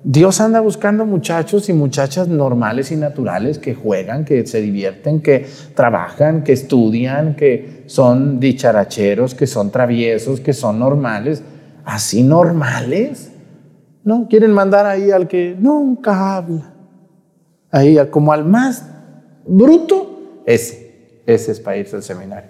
Dios 0.03 0.41
anda 0.41 0.59
buscando 0.59 1.05
muchachos 1.05 1.69
y 1.69 1.73
muchachas 1.73 2.27
normales 2.27 2.91
y 2.91 2.97
naturales 2.97 3.57
que 3.57 3.73
juegan, 3.73 4.25
que 4.25 4.45
se 4.45 4.61
divierten, 4.61 5.21
que 5.21 5.47
trabajan, 5.75 6.43
que 6.43 6.51
estudian, 6.51 7.35
que 7.35 7.83
son 7.87 8.39
dicharacheros, 8.39 9.33
que 9.33 9.47
son 9.47 9.71
traviesos, 9.71 10.41
que 10.41 10.53
son 10.53 10.79
normales. 10.79 11.41
Así 11.85 12.21
normales. 12.21 13.31
No, 14.03 14.27
quieren 14.29 14.51
mandar 14.51 14.85
ahí 14.85 15.09
al 15.11 15.27
que 15.27 15.55
nunca 15.57 16.35
habla. 16.35 16.73
Ahí 17.71 17.97
como 18.11 18.33
al 18.33 18.45
más 18.45 18.85
bruto, 19.47 20.41
ese. 20.45 20.82
Ese 21.25 21.51
es 21.51 21.59
para 21.59 21.77
irse 21.77 21.95
al 21.95 22.03
seminario. 22.03 22.49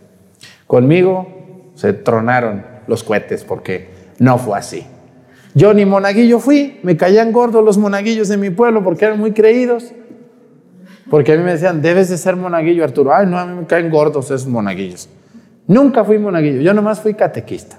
Conmigo 0.68 1.72
se 1.76 1.94
tronaron 1.94 2.66
los 2.88 3.04
cohetes 3.04 3.44
porque 3.44 3.90
no 4.20 4.38
fue 4.38 4.58
así. 4.58 4.86
Yo 5.56 5.74
ni 5.74 5.86
monaguillo 5.86 6.40
fui, 6.40 6.80
me 6.84 6.98
caían 6.98 7.32
gordos 7.32 7.64
los 7.64 7.78
monaguillos 7.78 8.28
de 8.28 8.38
mi 8.38 8.50
pueblo 8.50 8.84
porque 8.84 9.06
eran 9.06 9.20
muy 9.20 9.34
creídos. 9.34 9.94
Porque 11.10 11.34
a 11.34 11.38
mí 11.38 11.44
me 11.44 11.52
decían, 11.52 11.82
debes 11.82 12.10
de 12.10 12.18
ser 12.18 12.36
monaguillo, 12.36 12.84
Arturo. 12.84 13.14
Ay, 13.14 13.28
no, 13.28 13.38
a 13.38 13.46
mí 13.46 13.56
me 13.56 13.68
caen 13.68 13.90
gordos 13.92 14.26
esos 14.32 14.48
monaguillos. 14.48 15.10
Nunca 15.68 16.04
fui 16.04 16.18
monaguillo, 16.18 16.62
yo 16.62 16.74
nomás 16.74 17.02
fui 17.02 17.14
catequista. 17.14 17.78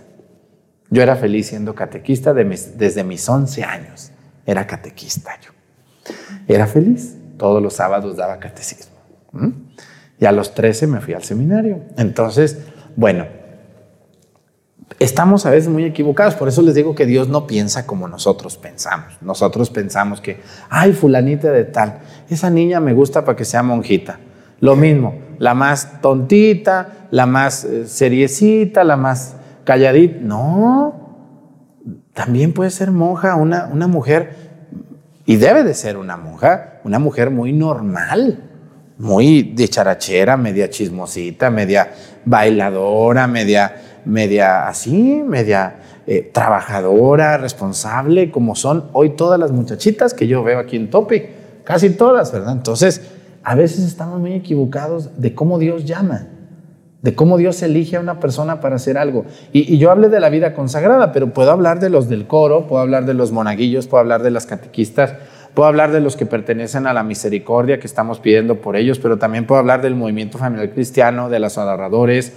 Yo 0.91 1.03
era 1.03 1.17
feliz 1.17 1.49
siendo 1.49 1.75
catequista 1.75 2.33
desde 2.33 3.03
mis 3.03 3.29
11 3.29 3.65
años. 3.65 4.13
Era 4.47 4.67
catequista 4.67 5.33
yo. 5.41 5.51
Era 6.47 6.67
feliz. 6.67 7.17
Todos 7.37 7.61
los 7.61 7.75
sábados 7.75 8.17
daba 8.17 8.39
catecismo. 8.39 8.95
Y 10.19 10.27
a 10.27 10.33
los 10.33 10.55
13 10.55 10.87
me 10.87 11.01
fui 11.01 11.15
al 11.15 11.23
seminario. 11.23 11.81
Entonces, 11.97 12.59
bueno, 12.97 13.27
estamos 14.99 15.47
a 15.47 15.51
veces 15.51 15.69
muy 15.69 15.85
equivocados. 15.85 16.35
Por 16.35 16.49
eso 16.49 16.63
les 16.63 16.75
digo 16.75 16.95
que 16.95 17.07
Dios 17.07 17.29
no 17.29 17.47
piensa 17.47 17.87
como 17.87 18.09
nosotros 18.09 18.57
pensamos. 18.57 19.19
Nosotros 19.21 19.71
pensamos 19.71 20.21
que, 20.21 20.41
ay, 20.71 20.93
fulanita 20.93 21.51
de 21.51 21.65
tal, 21.65 22.01
esa 22.31 22.51
niña 22.51 22.81
me 22.81 22.93
gusta 22.93 23.25
para 23.25 23.37
que 23.37 23.45
sea 23.45 23.63
monjita. 23.63 24.19
Lo 24.61 24.77
mismo, 24.77 25.15
la 25.39 25.55
más 25.55 26.01
tontita, 26.01 27.09
la 27.11 27.27
más 27.27 27.65
eh, 27.65 27.87
seriecita, 27.87 28.85
la 28.85 28.97
más 28.97 29.37
calladita. 29.65 30.19
No, 30.21 31.05
también 32.13 32.53
puede 32.53 32.71
ser 32.71 32.91
monja 32.91 33.35
una, 33.35 33.67
una 33.67 33.89
mujer, 33.89 34.45
y 35.27 35.37
debe 35.37 35.65
de 35.65 35.75
ser 35.75 35.97
una 35.97 36.17
monja, 36.17 36.81
una 36.85 36.99
mujer 36.99 37.31
muy 37.31 37.53
normal, 37.53 38.51
muy 38.99 39.43
de 39.43 39.69
charachera, 39.69 40.37
media 40.37 40.71
chismosita, 40.71 41.51
media 41.51 41.93
bailadora, 42.25 43.27
media, 43.27 43.75
media 44.05 44.69
así, 44.69 45.23
media 45.27 45.77
eh, 46.07 46.31
trabajadora, 46.33 47.39
responsable, 47.39 48.31
como 48.31 48.55
son 48.55 48.91
hoy 48.93 49.11
todas 49.11 49.41
las 49.41 49.53
muchachitas 49.53 50.15
que 50.15 50.27
yo 50.27 50.45
veo 50.45 50.59
aquí 50.59 50.77
en 50.77 50.91
Topi, 50.91 51.23
casi 51.65 51.91
todas, 51.91 52.33
¿verdad? 52.33 52.53
Entonces, 52.53 53.01
a 53.43 53.55
veces 53.55 53.85
estamos 53.85 54.21
muy 54.21 54.33
equivocados 54.33 55.21
de 55.21 55.35
cómo 55.35 55.59
Dios 55.59 55.85
llama, 55.85 56.29
de 57.03 57.15
cómo 57.15 57.37
Dios 57.37 57.63
elige 57.63 57.97
a 57.97 58.01
una 58.01 58.21
persona 58.21 58.61
para 58.61 58.77
hacer 58.77 58.97
algo. 58.97 59.27
Y, 59.53 59.77
yo 59.77 59.91
hablé 59.91 60.09
de 60.09 60.21
la 60.21 60.31
vida 60.31 60.55
consagrada, 60.55 61.13
pero 61.13 61.33
puedo 61.35 61.51
hablar 61.51 61.81
de 61.81 61.91
los 61.91 62.09
del 62.09 62.27
coro, 62.27 62.67
puedo 62.67 62.81
hablar 62.81 63.05
de 63.05 63.13
los 63.13 63.33
monaguillos, 63.33 63.87
puedo 63.87 64.01
hablar 64.01 64.23
de 64.23 64.31
las 64.31 64.47
catequistas, 64.47 65.15
puedo 65.55 65.69
hablar 65.69 65.93
de 65.93 66.01
los 66.01 66.17
que 66.17 66.27
pertenecen 66.27 66.87
a 66.87 66.93
la 66.93 67.03
misericordia 67.03 67.79
que 67.79 67.87
estamos 67.87 68.19
pidiendo 68.19 68.61
por 68.61 68.77
ellos, 68.77 68.99
pero 68.99 69.17
también 69.17 69.47
puedo 69.47 69.61
hablar 69.61 69.81
del 69.81 69.95
movimiento 69.95 70.37
familiar 70.37 70.71
cristiano, 70.71 71.31
de 71.31 71.39
los 71.39 71.57
adoradores. 71.57 72.33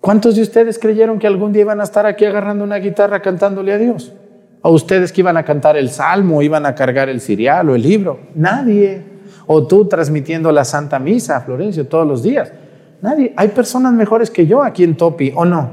¿Cuántos 0.00 0.36
de 0.36 0.42
ustedes 0.42 0.78
creyeron 0.78 1.18
que 1.18 1.26
algún 1.26 1.52
día 1.52 1.62
iban 1.62 1.80
a 1.80 1.84
estar 1.84 2.06
aquí 2.06 2.24
agarrando 2.24 2.64
una 2.64 2.76
guitarra 2.76 3.20
cantándole 3.22 3.72
a 3.72 3.78
Dios? 3.78 4.12
¿O 4.60 4.70
ustedes 4.70 5.12
que 5.12 5.22
iban 5.22 5.36
a 5.36 5.44
cantar 5.44 5.76
el 5.76 5.90
salmo, 5.90 6.42
iban 6.42 6.66
a 6.66 6.74
cargar 6.74 7.08
el 7.08 7.20
cirial 7.20 7.70
o 7.70 7.74
el 7.74 7.82
libro? 7.82 8.20
Nadie. 8.34 9.02
O 9.46 9.66
tú 9.66 9.86
transmitiendo 9.86 10.52
la 10.52 10.64
Santa 10.64 10.98
Misa, 10.98 11.40
Florencio, 11.40 11.86
todos 11.88 12.06
los 12.06 12.22
días. 12.22 12.52
Nadie. 13.00 13.32
Hay 13.36 13.48
personas 13.48 13.92
mejores 13.92 14.30
que 14.30 14.46
yo 14.46 14.62
aquí 14.62 14.84
en 14.84 14.96
Topi, 14.96 15.32
¿o 15.34 15.44
no? 15.44 15.70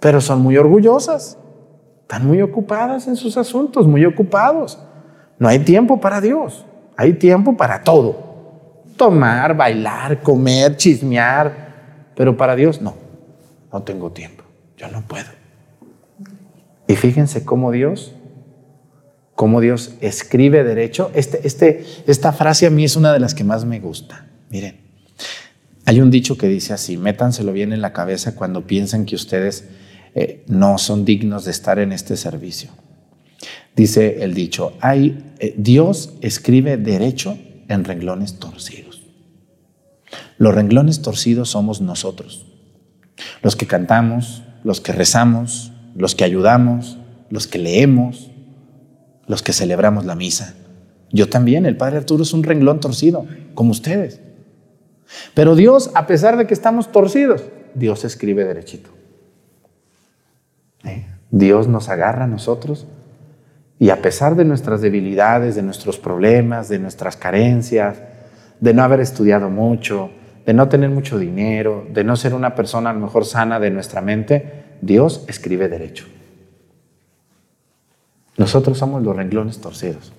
Pero 0.00 0.20
son 0.20 0.40
muy 0.40 0.56
orgullosas. 0.56 1.38
Están 2.02 2.26
muy 2.26 2.40
ocupadas 2.40 3.08
en 3.08 3.16
sus 3.16 3.36
asuntos, 3.36 3.86
muy 3.86 4.04
ocupados. 4.04 4.78
No 5.38 5.48
hay 5.48 5.60
tiempo 5.60 6.00
para 6.00 6.20
Dios. 6.20 6.64
Hay 6.96 7.14
tiempo 7.14 7.56
para 7.56 7.82
todo. 7.82 8.82
Tomar, 8.96 9.56
bailar, 9.56 10.22
comer, 10.22 10.76
chismear. 10.76 12.10
Pero 12.14 12.36
para 12.36 12.54
Dios 12.54 12.80
no. 12.80 12.94
No 13.72 13.82
tengo 13.82 14.12
tiempo. 14.12 14.44
Yo 14.76 14.88
no 14.88 15.02
puedo. 15.02 15.28
Y 16.86 16.96
fíjense 16.96 17.44
cómo 17.44 17.72
Dios, 17.72 18.12
cómo 19.34 19.60
Dios 19.60 19.94
escribe 20.00 20.62
derecho. 20.64 21.10
Este, 21.14 21.46
este, 21.46 21.84
esta 22.06 22.32
frase 22.32 22.66
a 22.66 22.70
mí 22.70 22.84
es 22.84 22.96
una 22.96 23.12
de 23.12 23.20
las 23.20 23.34
que 23.34 23.44
más 23.44 23.64
me 23.64 23.80
gusta. 23.80 24.26
Miren, 24.50 24.80
hay 25.86 26.00
un 26.00 26.10
dicho 26.10 26.36
que 26.36 26.48
dice 26.48 26.72
así, 26.72 26.96
métanselo 26.96 27.52
bien 27.52 27.72
en 27.72 27.80
la 27.80 27.92
cabeza 27.92 28.34
cuando 28.34 28.66
piensan 28.66 29.06
que 29.06 29.14
ustedes 29.14 29.68
eh, 30.14 30.44
no 30.46 30.78
son 30.78 31.04
dignos 31.04 31.44
de 31.44 31.50
estar 31.50 31.78
en 31.78 31.92
este 31.92 32.16
servicio. 32.16 32.70
Dice 33.74 34.22
el 34.22 34.34
dicho, 34.34 34.74
hay, 34.80 35.32
eh, 35.38 35.54
Dios 35.56 36.14
escribe 36.20 36.76
derecho 36.76 37.38
en 37.68 37.84
renglones 37.84 38.38
torcidos. 38.38 39.02
Los 40.36 40.54
renglones 40.54 41.02
torcidos 41.02 41.50
somos 41.50 41.80
nosotros, 41.80 42.46
los 43.42 43.56
que 43.56 43.66
cantamos, 43.66 44.42
los 44.64 44.80
que 44.80 44.92
rezamos, 44.92 45.72
los 45.94 46.14
que 46.14 46.24
ayudamos, 46.24 46.98
los 47.30 47.46
que 47.46 47.58
leemos, 47.58 48.30
los 49.26 49.42
que 49.42 49.52
celebramos 49.52 50.04
la 50.04 50.14
misa. 50.14 50.54
Yo 51.10 51.28
también, 51.28 51.64
el 51.66 51.76
Padre 51.76 51.98
Arturo 51.98 52.22
es 52.22 52.32
un 52.32 52.42
renglón 52.42 52.80
torcido, 52.80 53.26
como 53.54 53.70
ustedes. 53.70 54.20
Pero 55.34 55.54
Dios, 55.54 55.90
a 55.94 56.06
pesar 56.06 56.36
de 56.36 56.46
que 56.46 56.54
estamos 56.54 56.90
torcidos, 56.92 57.44
Dios 57.74 58.04
escribe 58.04 58.44
derechito. 58.44 58.90
¿Eh? 60.84 61.06
Dios 61.30 61.68
nos 61.68 61.88
agarra 61.88 62.24
a 62.24 62.28
nosotros 62.28 62.86
y 63.82 63.90
a 63.90 64.00
pesar 64.00 64.36
de 64.36 64.44
nuestras 64.44 64.80
debilidades, 64.80 65.56
de 65.56 65.62
nuestros 65.62 65.98
problemas, 65.98 66.68
de 66.68 66.78
nuestras 66.78 67.16
carencias, 67.16 68.00
de 68.60 68.74
no 68.74 68.84
haber 68.84 69.00
estudiado 69.00 69.50
mucho, 69.50 70.08
de 70.46 70.54
no 70.54 70.68
tener 70.68 70.88
mucho 70.88 71.18
dinero, 71.18 71.84
de 71.92 72.04
no 72.04 72.14
ser 72.14 72.32
una 72.32 72.54
persona 72.54 72.90
a 72.90 72.92
lo 72.92 73.00
mejor 73.00 73.24
sana 73.24 73.58
de 73.58 73.72
nuestra 73.72 74.00
mente, 74.00 74.66
Dios 74.82 75.24
escribe 75.26 75.68
derecho. 75.68 76.06
Nosotros 78.36 78.78
somos 78.78 79.02
los 79.02 79.16
renglones 79.16 79.60
torcidos. 79.60 80.12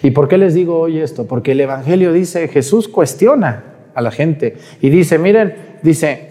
¿Y 0.00 0.12
por 0.12 0.28
qué 0.28 0.38
les 0.38 0.54
digo 0.54 0.78
hoy 0.78 1.00
esto? 1.00 1.26
Porque 1.26 1.50
el 1.50 1.60
Evangelio 1.60 2.12
dice, 2.12 2.46
Jesús 2.46 2.86
cuestiona 2.86 3.64
a 3.96 4.00
la 4.00 4.12
gente 4.12 4.58
y 4.80 4.90
dice, 4.90 5.18
miren, 5.18 5.80
dice, 5.82 6.30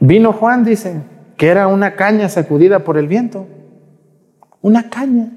vino 0.00 0.32
Juan, 0.32 0.64
dice, 0.64 1.14
que 1.36 1.48
era 1.48 1.66
una 1.66 1.94
caña 1.94 2.28
sacudida 2.28 2.80
por 2.80 2.98
el 2.98 3.08
viento. 3.08 3.46
Una 4.62 4.88
caña. 4.88 5.32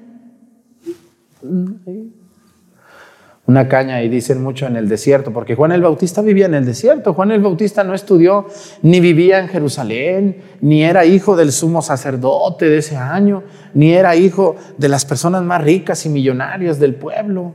Una 3.46 3.68
caña, 3.68 4.04
y 4.04 4.10
dicen 4.10 4.44
mucho 4.44 4.68
en 4.68 4.76
el 4.76 4.88
desierto, 4.88 5.34
porque 5.34 5.56
Juan 5.56 5.72
el 5.72 5.82
Bautista 5.82 6.22
vivía 6.22 6.46
en 6.46 6.54
el 6.54 6.66
desierto. 6.66 7.14
Juan 7.16 7.32
el 7.32 7.42
Bautista 7.42 7.84
no 7.84 7.96
estudió, 7.96 8.46
ni 8.84 9.00
vivía 9.00 9.40
en 9.40 9.48
Jerusalén, 9.48 10.44
ni 10.62 10.84
era 10.84 11.06
hijo 11.06 11.36
del 11.36 11.52
sumo 11.52 11.82
sacerdote 11.82 12.70
de 12.70 12.78
ese 12.78 12.96
año, 12.96 13.44
ni 13.74 13.94
era 13.94 14.16
hijo 14.16 14.56
de 14.78 14.88
las 14.88 15.04
personas 15.04 15.42
más 15.44 15.64
ricas 15.64 16.06
y 16.06 16.10
millonarias 16.10 16.80
del 16.80 16.94
pueblo. 16.94 17.54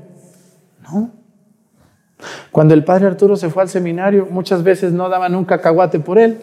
No. 0.82 1.12
Cuando 2.50 2.74
el 2.74 2.84
padre 2.84 3.06
Arturo 3.06 3.36
se 3.36 3.50
fue 3.50 3.62
al 3.62 3.68
seminario, 3.68 4.26
muchas 4.30 4.62
veces 4.62 4.92
no 4.92 5.08
daban 5.08 5.34
un 5.34 5.44
cacahuate 5.44 6.00
por 6.00 6.18
él, 6.18 6.38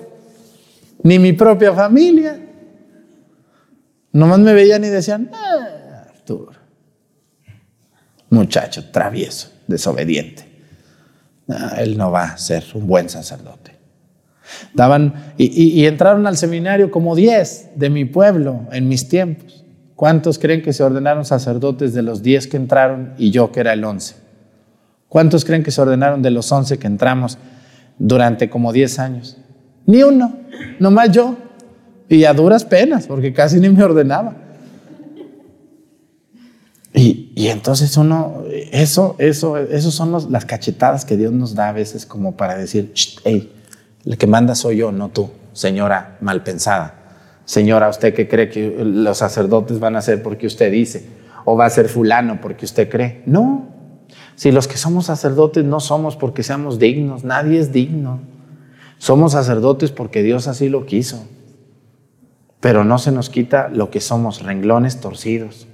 ni 1.03 1.19
mi 1.19 1.33
propia 1.33 1.73
familia. 1.73 2.39
Nomás 4.13 4.39
me 4.39 4.53
veían 4.53 4.83
y 4.83 4.87
decían, 4.87 5.29
ah, 5.33 6.05
Arturo, 6.09 6.51
muchacho 8.29 8.91
travieso, 8.91 9.51
desobediente. 9.67 10.45
Él 11.77 11.97
no 11.97 12.11
va 12.11 12.25
a 12.25 12.37
ser 12.37 12.63
un 12.73 12.87
buen 12.87 13.09
sacerdote. 13.09 13.71
Daban, 14.73 15.33
y, 15.37 15.85
entraron 15.85 16.27
al 16.27 16.37
seminario 16.37 16.91
como 16.91 17.15
10 17.15 17.71
de 17.75 17.89
mi 17.89 18.05
pueblo 18.05 18.67
en 18.71 18.87
mis 18.87 19.07
tiempos. 19.07 19.65
¿Cuántos 19.95 20.39
creen 20.39 20.61
que 20.61 20.73
se 20.73 20.83
ordenaron 20.83 21.25
sacerdotes 21.25 21.93
de 21.93 22.01
los 22.01 22.23
10 22.23 22.47
que 22.47 22.57
entraron 22.57 23.13
y 23.17 23.31
yo 23.31 23.51
que 23.51 23.59
era 23.61 23.73
el 23.73 23.83
11? 23.83 24.15
¿Cuántos 25.07 25.45
creen 25.45 25.63
que 25.63 25.71
se 25.71 25.81
ordenaron 25.81 26.21
de 26.21 26.31
los 26.31 26.51
11 26.51 26.79
que 26.79 26.87
entramos 26.87 27.37
durante 27.97 28.49
como 28.49 28.73
10 28.73 28.99
años? 28.99 29.37
Ni 29.85 30.03
uno, 30.03 30.33
nomás 30.79 31.11
yo. 31.11 31.35
Y 32.09 32.25
a 32.25 32.33
duras 32.33 32.65
penas, 32.65 33.07
porque 33.07 33.33
casi 33.33 33.59
ni 33.59 33.69
me 33.69 33.83
ordenaba. 33.83 34.35
Y, 36.93 37.31
y 37.35 37.47
entonces 37.47 37.95
uno, 37.95 38.43
eso, 38.71 39.15
eso, 39.17 39.57
eso 39.57 39.91
son 39.91 40.31
las 40.31 40.45
cachetadas 40.45 41.05
que 41.05 41.15
Dios 41.15 41.31
nos 41.31 41.55
da 41.55 41.69
a 41.69 41.71
veces 41.71 42.05
como 42.05 42.35
para 42.35 42.57
decir, 42.57 42.93
hey, 43.23 43.51
el 44.05 44.17
que 44.17 44.27
manda 44.27 44.55
soy 44.55 44.77
yo, 44.77 44.91
no 44.91 45.09
tú, 45.09 45.29
señora 45.53 46.17
mal 46.19 46.43
pensada. 46.43 47.01
Señora, 47.45 47.89
¿usted 47.89 48.13
qué 48.13 48.27
cree 48.27 48.49
que 48.49 48.83
los 48.83 49.17
sacerdotes 49.17 49.79
van 49.79 49.95
a 49.95 49.99
hacer 49.99 50.21
porque 50.21 50.47
usted 50.47 50.71
dice? 50.71 51.05
¿O 51.45 51.55
va 51.55 51.65
a 51.65 51.69
ser 51.69 51.89
fulano 51.89 52.39
porque 52.41 52.65
usted 52.65 52.89
cree? 52.89 53.23
No. 53.25 53.67
Si 54.35 54.51
los 54.51 54.67
que 54.67 54.77
somos 54.77 55.07
sacerdotes 55.07 55.63
no 55.63 55.79
somos 55.79 56.15
porque 56.15 56.43
seamos 56.43 56.77
dignos, 56.77 57.23
nadie 57.23 57.59
es 57.59 57.71
digno. 57.71 58.19
Somos 59.01 59.31
sacerdotes 59.31 59.91
porque 59.91 60.21
Dios 60.21 60.47
así 60.47 60.69
lo 60.69 60.85
quiso. 60.85 61.25
Pero 62.59 62.83
no 62.83 62.99
se 62.99 63.11
nos 63.11 63.31
quita 63.31 63.67
lo 63.67 63.89
que 63.89 63.99
somos, 63.99 64.43
renglones 64.43 65.01
torcidos. 65.01 65.67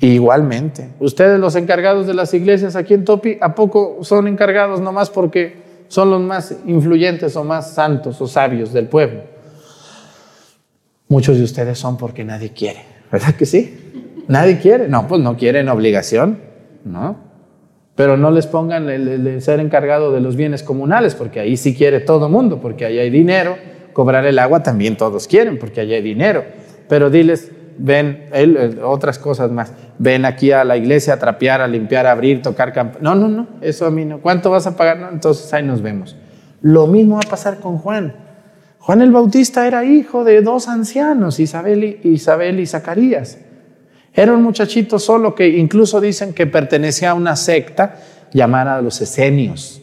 igualmente, 0.00 0.90
ustedes 1.00 1.40
los 1.40 1.56
encargados 1.56 2.06
de 2.06 2.12
las 2.12 2.34
iglesias 2.34 2.76
aquí 2.76 2.92
en 2.92 3.06
Topi, 3.06 3.38
¿a 3.40 3.54
poco 3.54 4.00
son 4.02 4.28
encargados 4.28 4.82
nomás 4.82 5.08
porque 5.08 5.64
son 5.88 6.10
los 6.10 6.20
más 6.20 6.56
influyentes 6.66 7.34
o 7.36 7.44
más 7.44 7.72
santos 7.72 8.20
o 8.20 8.26
sabios 8.26 8.74
del 8.74 8.88
pueblo. 8.88 9.22
Muchos 11.08 11.38
de 11.38 11.44
ustedes 11.44 11.78
son 11.78 11.96
porque 11.96 12.22
nadie 12.22 12.50
quiere, 12.50 12.84
¿verdad 13.10 13.34
que 13.34 13.46
sí? 13.46 14.02
Nadie 14.28 14.58
quiere, 14.58 14.88
no, 14.88 15.08
pues 15.08 15.22
no 15.22 15.38
quieren 15.38 15.70
obligación, 15.70 16.38
¿no? 16.84 17.33
Pero 17.94 18.16
no 18.16 18.30
les 18.30 18.46
pongan 18.46 18.88
el, 18.88 19.40
ser 19.40 19.60
encargado 19.60 20.12
de 20.12 20.20
los 20.20 20.34
bienes 20.36 20.62
comunales, 20.62 21.14
porque 21.14 21.40
ahí 21.40 21.56
sí 21.56 21.74
quiere 21.74 22.00
todo 22.00 22.28
mundo, 22.28 22.60
porque 22.60 22.84
ahí 22.84 22.98
hay 22.98 23.10
dinero. 23.10 23.56
Cobrar 23.92 24.26
el 24.26 24.38
agua 24.40 24.62
también 24.62 24.96
todos 24.96 25.28
quieren, 25.28 25.58
porque 25.58 25.80
allí 25.80 25.94
hay 25.94 26.02
dinero. 26.02 26.44
Pero 26.88 27.08
diles, 27.08 27.52
ven 27.78 28.24
otras 28.82 29.18
cosas 29.18 29.52
más. 29.52 29.72
Ven 29.98 30.24
aquí 30.24 30.50
a 30.50 30.64
la 30.64 30.76
iglesia 30.76 31.14
a 31.14 31.18
trapear, 31.18 31.60
a 31.60 31.68
limpiar, 31.68 32.06
a 32.06 32.12
abrir, 32.12 32.42
tocar 32.42 32.72
campo. 32.72 32.98
No, 33.00 33.14
no, 33.14 33.28
no, 33.28 33.46
eso 33.60 33.86
a 33.86 33.90
mí 33.90 34.04
no. 34.04 34.20
¿Cuánto 34.20 34.50
vas 34.50 34.66
a 34.66 34.76
pagar? 34.76 34.98
No, 34.98 35.08
entonces 35.10 35.52
ahí 35.54 35.62
nos 35.62 35.80
vemos. 35.80 36.16
Lo 36.60 36.86
mismo 36.86 37.14
va 37.14 37.20
a 37.24 37.30
pasar 37.30 37.60
con 37.60 37.78
Juan. 37.78 38.14
Juan 38.78 39.00
el 39.00 39.12
Bautista 39.12 39.66
era 39.66 39.84
hijo 39.84 40.24
de 40.24 40.42
dos 40.42 40.68
ancianos, 40.68 41.40
Isabel 41.40 41.84
y, 42.02 42.08
Isabel 42.08 42.60
y 42.60 42.66
Zacarías. 42.66 43.38
Era 44.14 44.32
un 44.32 44.42
muchachito 44.42 44.98
solo 44.98 45.34
que 45.34 45.48
incluso 45.48 46.00
dicen 46.00 46.32
que 46.32 46.46
pertenecía 46.46 47.10
a 47.10 47.14
una 47.14 47.34
secta 47.34 47.96
llamada 48.32 48.80
los 48.80 49.00
esenios. 49.00 49.80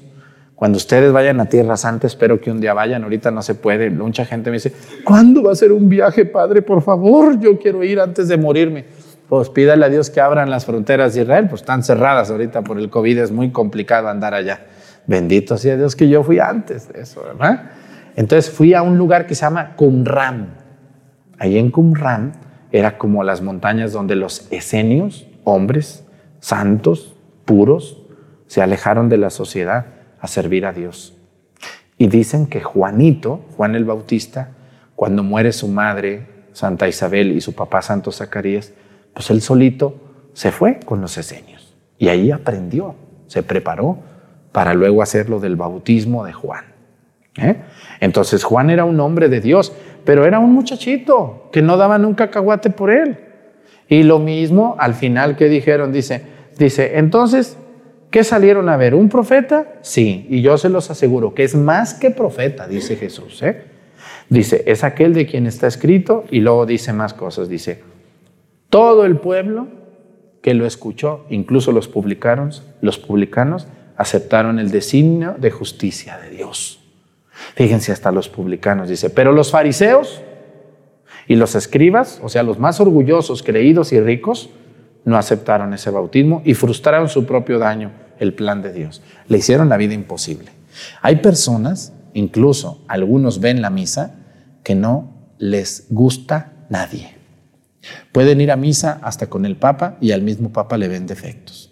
Cuando 0.56 0.78
ustedes 0.78 1.12
vayan 1.12 1.40
a 1.42 1.48
Tierra 1.48 1.76
Santa, 1.76 2.08
espero 2.08 2.40
que 2.40 2.52
un 2.52 2.62
día 2.62 2.74
vayan, 2.74 3.04
ahorita 3.04 3.32
no 3.32 3.42
se 3.42 3.56
puede. 3.56 3.90
Mucha 3.90 4.26
gente 4.26 4.52
me 4.52 4.58
dice, 4.58 4.72
¿cuándo 5.04 5.42
va 5.42 5.52
a 5.52 5.56
ser 5.56 5.72
un 5.72 5.90
viaje, 5.90 6.24
Padre? 6.24 6.62
Por 6.62 6.84
favor, 6.84 7.40
yo 7.40 7.58
quiero 7.58 7.84
ir 7.84 8.00
antes 8.00 8.28
de 8.28 8.38
morirme. 8.38 8.86
Pues 9.28 9.50
pídale 9.50 9.86
a 9.86 9.90
Dios 9.90 10.10
que 10.10 10.22
abran 10.22 10.50
las 10.50 10.66
fronteras 10.66 11.16
de 11.16 11.22
Israel, 11.22 11.48
pues 11.50 11.62
están 11.62 11.84
cerradas 11.84 12.30
ahorita 12.30 12.62
por 12.62 12.78
el 12.78 12.90
COVID, 12.90 13.18
es 13.18 13.32
muy 13.32 13.50
complicado 13.52 14.08
andar 14.08 14.34
allá. 14.34 14.68
Bendito 15.08 15.58
sea 15.58 15.76
Dios 15.78 15.96
que 15.96 16.08
yo 16.08 16.24
fui 16.24 16.38
antes 16.40 16.94
de 16.94 17.02
eso, 17.02 17.24
¿verdad? 17.24 17.72
Entonces 18.16 18.52
fui 18.52 18.74
a 18.74 18.82
un 18.82 18.98
lugar 18.98 19.26
que 19.26 19.36
se 19.36 19.42
llama 19.42 19.76
Qumran. 19.76 20.50
Ahí 21.40 21.58
en 21.58 21.72
Qumran 21.72 22.34
era 22.72 22.98
como 22.98 23.24
las 23.24 23.42
montañas 23.42 23.92
donde 23.92 24.16
los 24.16 24.52
esenios, 24.52 25.28
hombres 25.44 26.06
santos, 26.42 27.14
puros, 27.46 27.98
se 28.48 28.62
alejaron 28.62 29.08
de 29.08 29.18
la 29.18 29.30
sociedad 29.30 29.86
a 30.20 30.28
servir 30.28 30.66
a 30.66 30.74
Dios. 30.74 31.14
Y 31.98 32.08
dicen 32.08 32.48
que 32.48 32.62
Juanito, 32.62 33.46
Juan 33.56 33.76
el 33.76 33.86
Bautista, 33.86 34.52
cuando 34.96 35.24
muere 35.24 35.54
su 35.54 35.68
madre, 35.68 36.28
Santa 36.52 36.88
Isabel, 36.88 37.32
y 37.32 37.42
su 37.42 37.54
papá, 37.54 37.82
Santo 37.82 38.12
Zacarías, 38.12 38.74
pues 39.14 39.30
él 39.30 39.42
solito 39.42 40.30
se 40.34 40.52
fue 40.52 40.80
con 40.80 41.00
los 41.00 41.18
esenios. 41.18 41.76
Y 41.98 42.10
ahí 42.10 42.32
aprendió, 42.32 42.96
se 43.28 43.44
preparó 43.44 44.00
para 44.52 44.74
luego 44.74 45.02
hacer 45.02 45.30
lo 45.30 45.40
del 45.40 45.56
bautismo 45.56 46.26
de 46.26 46.34
Juan. 46.34 46.66
¿eh? 47.38 47.62
Entonces 48.00 48.44
Juan 48.44 48.70
era 48.70 48.84
un 48.84 49.00
hombre 49.00 49.30
de 49.30 49.42
Dios, 49.42 49.74
pero 50.04 50.26
era 50.26 50.40
un 50.40 50.54
muchachito 50.54 51.50
que 51.52 51.62
no 51.62 51.78
daba 51.78 51.98
nunca 51.98 52.28
cacahuate 52.28 52.70
por 52.70 52.92
él. 52.92 53.18
Y 53.88 54.04
lo 54.04 54.20
mismo 54.20 54.76
al 54.80 54.94
final 54.94 55.36
que 55.36 55.50
dijeron, 55.50 55.92
dice, 55.92 56.24
dice, 56.58 56.98
entonces 56.98 57.58
¿Qué 58.12 58.26
salieron 58.26 58.68
a 58.68 58.76
ver? 58.76 58.94
¿Un 58.94 59.08
profeta? 59.08 59.80
Sí, 59.82 60.28
y 60.30 60.42
yo 60.42 60.58
se 60.58 60.68
los 60.68 60.92
aseguro 60.92 61.34
que 61.34 61.46
es 61.46 61.56
más 61.56 61.94
que 61.94 62.12
profeta, 62.12 62.68
dice 62.68 62.98
Jesús. 62.98 63.42
¿eh? 63.42 63.64
Dice, 64.28 64.64
es 64.68 64.84
aquel 64.84 65.14
de 65.14 65.26
quien 65.26 65.48
está 65.48 65.68
escrito 65.68 66.26
y 66.30 66.42
luego 66.42 66.66
dice 66.66 66.92
más 66.92 67.14
cosas. 67.14 67.48
Dice, 67.48 67.82
todo 68.70 69.06
el 69.06 69.16
pueblo 69.16 69.70
que 70.42 70.54
lo 70.54 70.66
escuchó, 70.66 71.26
incluso 71.30 71.72
los 71.72 71.88
publicanos, 71.88 72.64
los 72.82 73.00
publicanos 73.00 73.68
aceptaron 73.96 74.60
el 74.60 74.72
designio 74.72 75.36
de 75.40 75.52
justicia 75.52 76.18
de 76.18 76.32
Dios. 76.32 76.81
Fíjense 77.56 77.92
hasta 77.92 78.12
los 78.12 78.30
publicanos, 78.30 78.90
dice, 78.90 79.10
pero 79.10 79.32
los 79.32 79.52
fariseos 79.52 80.22
y 81.28 81.36
los 81.36 81.56
escribas, 81.56 82.20
o 82.24 82.30
sea, 82.30 82.44
los 82.44 82.60
más 82.60 82.80
orgullosos, 82.80 83.44
creídos 83.44 83.94
y 83.94 84.00
ricos, 84.00 84.50
no 85.04 85.18
aceptaron 85.18 85.74
ese 85.74 85.90
bautismo 85.90 86.42
y 86.46 86.54
frustraron 86.54 87.10
su 87.10 87.26
propio 87.26 87.60
daño, 87.60 87.92
el 88.20 88.34
plan 88.34 88.62
de 88.62 88.72
Dios. 88.72 89.02
Le 89.28 89.40
hicieron 89.40 89.70
la 89.70 89.78
vida 89.78 89.94
imposible. 89.94 90.52
Hay 91.02 91.18
personas, 91.18 91.94
incluso 92.14 92.84
algunos 92.88 93.40
ven 93.40 93.62
la 93.62 93.70
misa, 93.70 94.16
que 94.64 94.76
no 94.76 95.34
les 95.40 95.88
gusta 95.90 96.54
nadie. 96.70 97.16
Pueden 98.12 98.42
ir 98.42 98.52
a 98.52 98.56
misa 98.56 99.00
hasta 99.02 99.28
con 99.28 99.46
el 99.46 99.56
Papa 99.56 99.98
y 100.02 100.12
al 100.12 100.22
mismo 100.22 100.54
Papa 100.54 100.78
le 100.78 100.88
ven 100.88 101.08
defectos. 101.08 101.72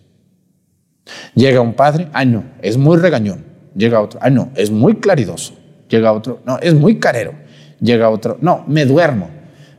Llega 1.35 1.61
un 1.61 1.73
padre, 1.73 2.09
ay 2.13 2.27
no, 2.27 2.43
es 2.61 2.77
muy 2.77 2.97
regañón. 2.97 3.45
Llega 3.75 4.01
otro, 4.01 4.19
ay 4.21 4.31
no, 4.31 4.49
es 4.55 4.71
muy 4.71 4.95
claridoso. 4.95 5.58
Llega 5.89 6.11
otro, 6.11 6.41
no, 6.45 6.57
es 6.59 6.73
muy 6.73 6.99
carero. 6.99 7.33
Llega 7.81 8.09
otro, 8.09 8.37
no, 8.41 8.63
me 8.67 8.85
duermo. 8.85 9.29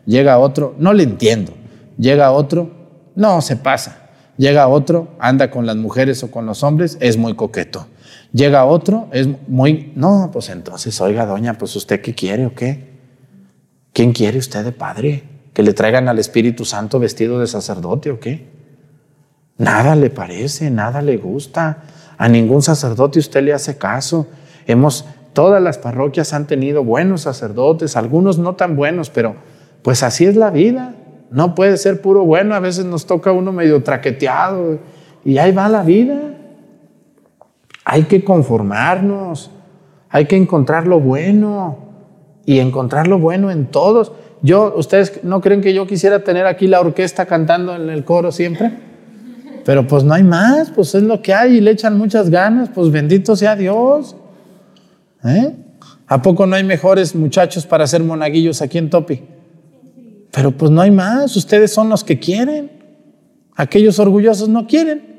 Llega 0.07 0.39
otro, 0.39 0.75
no 0.79 0.93
le 0.93 1.05
entiendo. 1.05 1.53
Llega 1.99 2.33
otro, 2.33 2.71
no, 3.15 3.41
se 3.41 3.57
pasa. 3.57 4.11
Llega 4.37 4.69
otro, 4.69 5.09
anda 5.19 5.51
con 5.51 5.67
las 5.67 5.77
mujeres 5.77 6.23
o 6.23 6.31
con 6.31 6.47
los 6.47 6.63
hombres, 6.63 6.97
es 7.01 7.17
muy 7.17 7.35
coqueto. 7.35 7.87
Llega 8.33 8.65
otro, 8.65 9.09
es 9.13 9.29
muy... 9.49 9.93
No, 9.97 10.31
pues 10.33 10.49
entonces, 10.49 11.01
oiga, 11.01 11.27
doña, 11.27 11.59
pues 11.59 11.77
usted 11.77 12.01
qué 12.01 12.15
quiere 12.15 12.47
o 12.47 12.55
qué? 12.55 12.91
¿Quién 13.93 14.13
quiere 14.13 14.39
usted 14.39 14.65
de 14.65 14.73
padre? 14.73 15.25
¿Que 15.53 15.63
le 15.63 15.75
traigan 15.75 16.09
al 16.09 16.19
Espíritu 16.19 16.65
Santo 16.65 16.99
vestido 16.99 17.39
de 17.41 17.47
sacerdote 17.47 18.11
o 18.11 18.21
qué? 18.21 18.49
Nada 19.59 19.95
le 19.95 20.09
parece, 20.09 20.71
nada 20.71 21.03
le 21.03 21.19
gusta. 21.19 21.83
A 22.17 22.29
ningún 22.29 22.63
sacerdote 22.63 23.19
usted 23.19 23.43
le 23.43 23.53
hace 23.53 23.77
caso. 23.77 24.27
Hemos, 24.67 25.05
todas 25.33 25.63
las 25.63 25.79
parroquias 25.79 26.33
han 26.33 26.47
tenido 26.47 26.85
buenos 26.85 27.23
sacerdotes, 27.23 27.97
algunos 27.97 28.39
no 28.39 28.57
tan 28.57 28.77
buenos, 28.77 29.11
pero 29.11 29.37
pues 29.83 30.03
así 30.03 30.27
es 30.27 30.37
la 30.37 30.51
vida. 30.51 30.95
No 31.31 31.55
puede 31.55 31.77
ser 31.77 32.01
puro 32.01 32.25
bueno, 32.25 32.55
a 32.55 32.61
veces 32.61 32.85
nos 32.85 33.07
toca 33.07 33.33
uno 33.33 33.53
medio 33.53 33.83
traqueteado 33.83 34.79
y 35.25 35.39
ahí 35.39 35.53
va 35.53 35.69
la 35.69 35.83
vida. 35.83 36.19
Hay 37.85 38.05
que 38.05 38.25
conformarnos, 38.25 39.51
hay 40.09 40.27
que 40.27 40.37
encontrar 40.37 40.87
lo 40.87 41.01
bueno 41.01 41.79
y 42.45 42.59
encontrar 42.59 43.07
lo 43.07 43.19
bueno 43.19 43.51
en 43.51 43.67
todos. 43.67 44.13
Yo, 44.43 44.75
ustedes 44.77 45.23
no 45.23 45.41
creen 45.41 45.61
que 45.61 45.73
yo 45.73 45.87
quisiera 45.87 46.25
tener 46.25 46.47
aquí 46.47 46.67
la 46.67 46.81
orquesta 46.81 47.27
cantando 47.27 47.77
en 47.77 47.89
el 47.91 48.05
coro 48.05 48.33
siempre, 48.33 48.73
pero 49.65 49.87
pues 49.87 50.03
no 50.03 50.15
hay 50.15 50.25
más, 50.25 50.71
pues 50.71 50.95
es 50.95 51.03
lo 51.03 51.23
que 51.23 51.33
hay 51.35 51.59
y 51.59 51.61
le 51.61 51.71
echan 51.71 51.97
muchas 51.97 52.31
ganas, 52.31 52.71
pues 52.71 52.91
bendito 52.91 53.37
sea 53.37 53.55
Dios. 53.55 54.17
¿Eh? 55.25 55.55
¿A 56.07 56.23
poco 56.23 56.47
no 56.47 56.57
hay 56.57 56.65
mejores 56.65 57.15
muchachos 57.15 57.67
para 57.67 57.87
ser 57.87 58.03
monaguillos 58.03 58.63
aquí 58.63 58.79
en 58.79 58.91
Topi? 58.91 59.23
Pero 60.33 60.53
pues 60.53 60.71
no 60.71 60.81
hay 60.81 60.91
más, 60.91 61.37
ustedes 61.37 61.73
son 61.73 61.89
los 61.89 62.05
que 62.05 62.19
quieren. 62.19 62.71
Aquellos 63.57 63.99
orgullosos 63.99 64.49
no 64.49 64.67
quieren. 64.67 65.11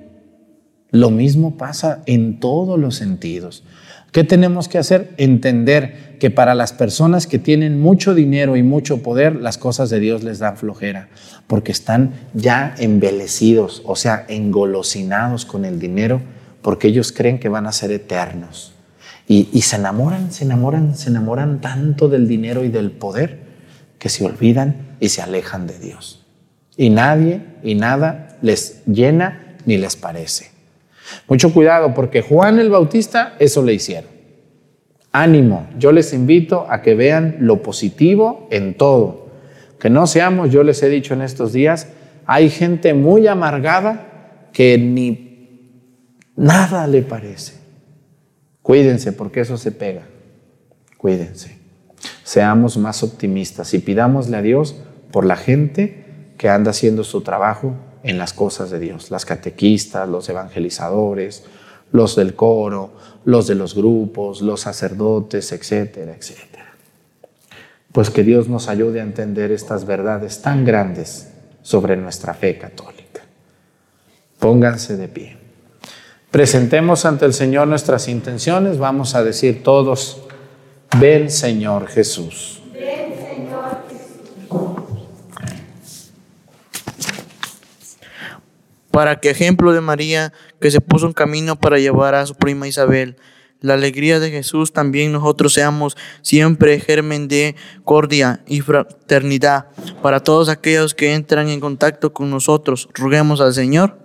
Lo 0.89 1.09
mismo 1.09 1.57
pasa 1.57 2.01
en 2.05 2.39
todos 2.39 2.79
los 2.79 2.95
sentidos. 2.95 3.63
¿Qué 4.11 4.25
tenemos 4.25 4.67
que 4.67 4.77
hacer? 4.77 5.13
Entender 5.15 6.17
que 6.19 6.29
para 6.29 6.53
las 6.53 6.73
personas 6.73 7.27
que 7.27 7.39
tienen 7.39 7.79
mucho 7.79 8.13
dinero 8.13 8.57
y 8.57 8.63
mucho 8.63 9.01
poder, 9.01 9.37
las 9.37 9.57
cosas 9.57 9.89
de 9.89 10.01
Dios 10.01 10.23
les 10.23 10.39
dan 10.39 10.57
flojera, 10.57 11.07
porque 11.47 11.71
están 11.71 12.13
ya 12.33 12.75
embelecidos, 12.77 13.81
o 13.85 13.95
sea, 13.95 14.25
engolosinados 14.27 15.45
con 15.45 15.63
el 15.63 15.79
dinero, 15.79 16.21
porque 16.61 16.89
ellos 16.89 17.13
creen 17.13 17.39
que 17.39 17.47
van 17.47 17.67
a 17.67 17.71
ser 17.71 17.91
eternos. 17.91 18.73
Y, 19.27 19.61
se 19.61 19.77
enamoran, 19.77 20.31
se 20.31 20.43
enamoran, 20.43 20.95
se 20.95 21.09
enamoran 21.09 21.61
tanto 21.61 22.09
del 22.09 22.27
dinero 22.27 22.65
y 22.65 22.69
del 22.69 22.91
poder 22.91 23.39
que 23.97 24.09
se 24.09 24.25
olvidan 24.25 24.97
y 24.99 25.09
se 25.09 25.21
alejan 25.21 25.67
de 25.67 25.79
Dios. 25.79 26.25
Y 26.75 26.89
nadie 26.89 27.41
y 27.63 27.75
nada 27.75 28.37
les 28.41 28.83
llena 28.85 29.55
ni 29.65 29.77
les 29.77 29.95
parece. 29.95 30.51
Mucho 31.27 31.53
cuidado 31.53 31.93
porque 31.93 32.21
Juan 32.21 32.59
el 32.59 32.69
Bautista 32.69 33.35
eso 33.39 33.63
le 33.63 33.73
hicieron. 33.73 34.09
Ánimo, 35.13 35.67
yo 35.77 35.91
les 35.91 36.13
invito 36.13 36.65
a 36.69 36.81
que 36.81 36.95
vean 36.95 37.37
lo 37.39 37.61
positivo 37.61 38.47
en 38.49 38.75
todo. 38.75 39.29
Que 39.79 39.89
no 39.89 40.07
seamos, 40.07 40.51
yo 40.51 40.63
les 40.63 40.81
he 40.83 40.89
dicho 40.89 41.13
en 41.13 41.21
estos 41.21 41.53
días, 41.53 41.87
hay 42.25 42.49
gente 42.49 42.93
muy 42.93 43.27
amargada 43.27 44.49
que 44.53 44.77
ni 44.77 45.31
nada 46.35 46.87
le 46.87 47.01
parece. 47.01 47.60
Cuídense 48.61 49.11
porque 49.13 49.41
eso 49.41 49.57
se 49.57 49.71
pega. 49.71 50.03
Cuídense 50.97 51.61
seamos 52.23 52.77
más 52.77 53.03
optimistas 53.03 53.73
y 53.73 53.79
pidámosle 53.79 54.37
a 54.37 54.41
Dios 54.41 54.75
por 55.11 55.25
la 55.25 55.35
gente 55.35 56.33
que 56.37 56.49
anda 56.49 56.71
haciendo 56.71 57.03
su 57.03 57.21
trabajo 57.21 57.75
en 58.03 58.17
las 58.17 58.33
cosas 58.33 58.71
de 58.71 58.79
Dios, 58.79 59.11
las 59.11 59.25
catequistas, 59.25 60.07
los 60.07 60.27
evangelizadores, 60.29 61.43
los 61.91 62.15
del 62.15 62.35
coro, 62.35 62.93
los 63.25 63.47
de 63.47 63.55
los 63.55 63.75
grupos, 63.75 64.41
los 64.41 64.61
sacerdotes, 64.61 65.51
etcétera, 65.51 66.15
etcétera. 66.15 66.73
Pues 67.91 68.09
que 68.09 68.23
Dios 68.23 68.47
nos 68.47 68.69
ayude 68.69 69.01
a 69.01 69.03
entender 69.03 69.51
estas 69.51 69.85
verdades 69.85 70.41
tan 70.41 70.63
grandes 70.63 71.33
sobre 71.61 71.97
nuestra 71.97 72.33
fe 72.33 72.57
católica. 72.57 73.21
Pónganse 74.39 74.95
de 74.95 75.07
pie. 75.09 75.40
Presentemos 76.31 77.03
ante 77.03 77.25
el 77.25 77.33
Señor 77.33 77.67
nuestras 77.67 78.07
intenciones. 78.07 78.77
Vamos 78.77 79.15
a 79.15 79.23
decir 79.23 79.63
todos, 79.63 80.21
ven 80.97 81.29
Señor 81.29 81.87
Jesús. 81.87 82.61
Ven 82.71 83.13
Señor 83.17 83.83
Jesús. 83.89 85.17
Para 88.91 89.19
que 89.19 89.29
ejemplo 89.29 89.73
de 89.73 89.81
María, 89.81 90.31
que 90.61 90.71
se 90.71 90.79
puso 90.79 91.05
en 91.05 91.11
camino 91.11 91.59
para 91.59 91.79
llevar 91.79 92.15
a 92.15 92.25
su 92.25 92.35
prima 92.35 92.65
Isabel, 92.65 93.17
la 93.59 93.73
alegría 93.73 94.21
de 94.21 94.31
Jesús, 94.31 94.71
también 94.71 95.11
nosotros 95.11 95.53
seamos 95.53 95.97
siempre 96.21 96.79
germen 96.79 97.27
de 97.27 97.57
cordia 97.83 98.41
y 98.47 98.61
fraternidad 98.61 99.67
para 100.01 100.21
todos 100.21 100.47
aquellos 100.47 100.95
que 100.95 101.13
entran 101.13 101.49
en 101.49 101.59
contacto 101.59 102.13
con 102.13 102.29
nosotros. 102.29 102.87
Roguemos 102.93 103.41
al 103.41 103.53
Señor 103.53 104.00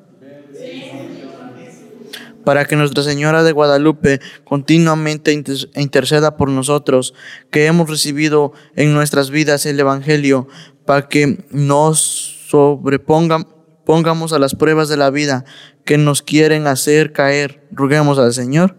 para 2.47 2.65
que 2.65 2.77
Nuestra 2.77 3.03
Señora 3.03 3.43
de 3.43 3.51
Guadalupe 3.51 4.21
continuamente 4.45 5.33
interceda 5.33 6.37
por 6.37 6.49
nosotros, 6.49 7.13
que 7.51 7.67
hemos 7.67 7.91
recibido 7.91 8.53
en 8.77 8.95
nuestras 8.95 9.31
vidas 9.31 9.67
el 9.67 9.81
Evangelio, 9.81 10.47
para 10.85 11.09
que 11.09 11.45
nos 11.51 12.47
sobrepongamos 12.49 14.33
a 14.33 14.39
las 14.39 14.55
pruebas 14.55 14.89
de 14.89 14.97
la 14.97 15.11
vida 15.11 15.45
que 15.85 15.99
nos 15.99 16.23
quieren 16.23 16.69
hacer 16.69 17.13
caer. 17.13 17.67
Roguemos 17.73 18.17
al 18.21 18.33
Señor. 18.33 18.77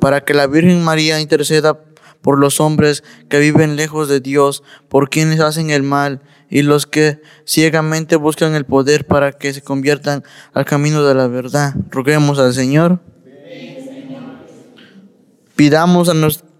Para 0.00 0.24
que 0.24 0.32
la 0.32 0.46
Virgen 0.46 0.82
María 0.82 1.20
interceda 1.20 1.82
por 2.22 2.38
los 2.38 2.60
hombres 2.60 3.04
que 3.28 3.40
viven 3.40 3.76
lejos 3.76 4.08
de 4.08 4.20
Dios, 4.20 4.62
por 4.88 5.10
quienes 5.10 5.40
hacen 5.40 5.68
el 5.68 5.82
mal 5.82 6.22
y 6.50 6.62
los 6.62 6.86
que 6.86 7.22
ciegamente 7.46 8.16
buscan 8.16 8.54
el 8.54 8.66
poder 8.66 9.06
para 9.06 9.32
que 9.32 9.54
se 9.54 9.62
conviertan 9.62 10.24
al 10.52 10.64
camino 10.64 11.04
de 11.04 11.14
la 11.14 11.28
verdad. 11.28 11.74
Roguemos 11.90 12.38
al 12.40 12.52
Señor. 12.52 13.00
Pidamos 15.54 16.08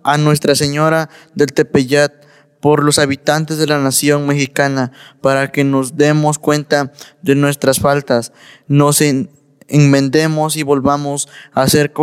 a, 0.02 0.16
Nuestra 0.18 0.54
Señora 0.54 1.10
del 1.34 1.52
Tepeyat 1.52 2.12
por 2.60 2.84
los 2.84 2.98
habitantes 2.98 3.58
de 3.58 3.66
la 3.66 3.78
nación 3.78 4.26
mexicana 4.26 4.92
para 5.20 5.50
que 5.50 5.64
nos 5.64 5.96
demos 5.96 6.38
cuenta 6.38 6.92
de 7.22 7.34
nuestras 7.34 7.80
faltas, 7.80 8.32
nos 8.68 9.02
enmendemos 9.68 10.56
y 10.56 10.62
volvamos 10.62 11.28
a 11.52 11.66
ser 11.68 11.94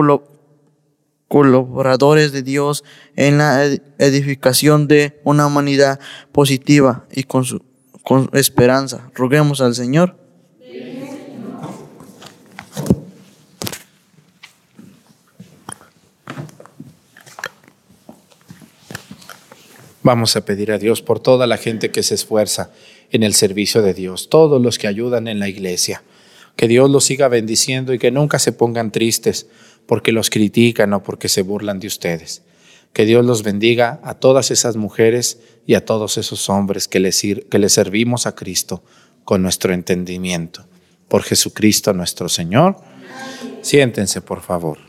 colaboradores 1.27 2.31
de 2.31 2.41
Dios 2.41 2.83
en 3.15 3.37
la 3.37 3.65
edificación 3.99 4.87
de 4.87 5.21
una 5.23 5.45
humanidad 5.45 5.99
positiva 6.31 7.05
y 7.11 7.23
con 7.23 7.45
su 7.45 7.66
con 8.07 8.29
esperanza. 8.31 9.11
Roguemos 9.15 9.59
al 9.59 9.75
Señor. 9.75 10.15
Vamos 20.03 20.37
a 20.37 20.45
pedir 20.45 20.71
a 20.71 20.77
Dios 20.77 21.01
por 21.01 21.19
toda 21.19 21.47
la 21.47 21.57
gente 21.57 21.91
que 21.91 22.01
se 22.01 22.15
esfuerza 22.15 22.71
en 23.11 23.23
el 23.23 23.33
servicio 23.33 23.81
de 23.81 23.93
Dios, 23.93 24.29
todos 24.29 24.61
los 24.61 24.77
que 24.77 24.87
ayudan 24.87 25.27
en 25.27 25.39
la 25.39 25.49
iglesia. 25.49 26.01
Que 26.55 26.69
Dios 26.69 26.89
los 26.89 27.03
siga 27.03 27.27
bendiciendo 27.27 27.93
y 27.93 27.99
que 27.99 28.11
nunca 28.11 28.39
se 28.39 28.53
pongan 28.53 28.93
tristes 28.93 29.47
porque 29.85 30.13
los 30.13 30.29
critican 30.29 30.93
o 30.93 31.03
porque 31.03 31.27
se 31.27 31.41
burlan 31.41 31.81
de 31.81 31.87
ustedes. 31.87 32.41
Que 32.97 33.05
Dios 33.05 33.23
los 33.23 33.43
bendiga 33.43 33.99
a 34.03 34.15
todas 34.15 34.49
esas 34.49 34.75
mujeres 34.75 35.37
y 35.67 35.75
a 35.75 35.85
todos 35.85 36.17
esos 36.17 36.49
hombres 36.49 36.87
que 36.87 36.99
les, 36.99 37.21
que 37.21 37.59
le 37.59 37.69
servimos 37.69 38.25
a 38.25 38.33
Cristo 38.33 38.83
con 39.23 39.43
nuestro 39.43 39.71
entendimiento. 39.71 40.65
Por 41.07 41.21
Jesucristo 41.21 41.93
nuestro 41.93 42.27
Señor. 42.27 42.77
Siéntense, 43.61 44.21
por 44.21 44.41
favor. 44.41 44.86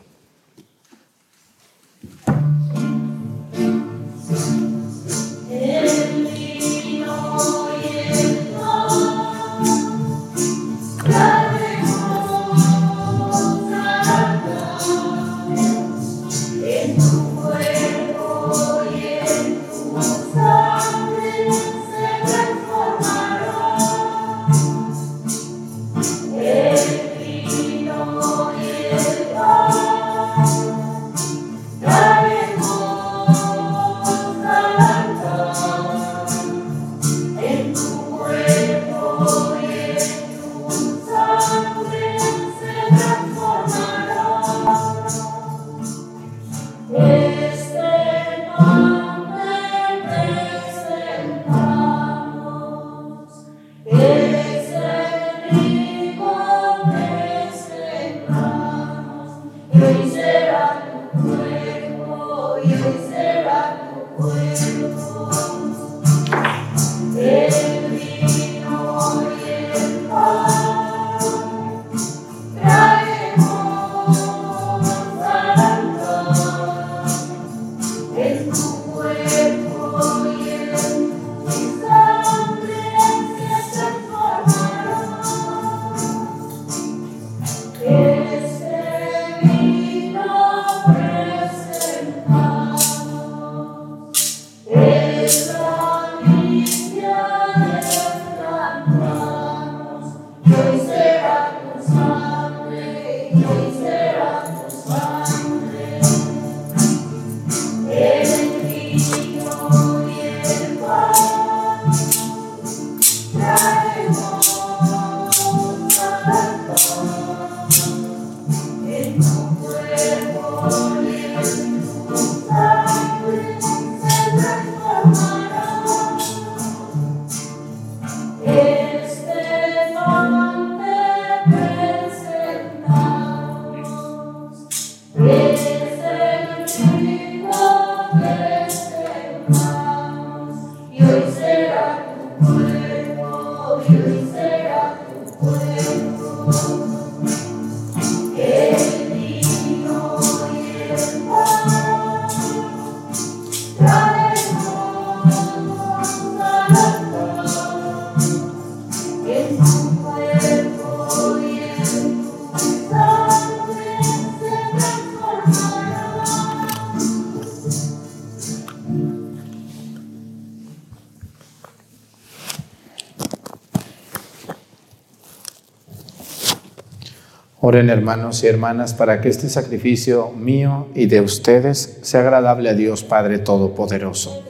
Hermanos 177.87 178.43
y 178.43 178.49
hermanas 178.49 178.93
para 178.93 179.21
que 179.21 179.29
este 179.29 179.49
sacrificio 179.49 180.33
mío 180.33 180.89
y 180.97 181.07
de 181.07 181.21
ustedes 181.21 182.01
sea 182.03 182.23
agradable 182.23 182.71
a 182.71 182.75
Dios 182.75 183.05
Padre 183.05 183.39
Todopoderoso. 183.39 184.43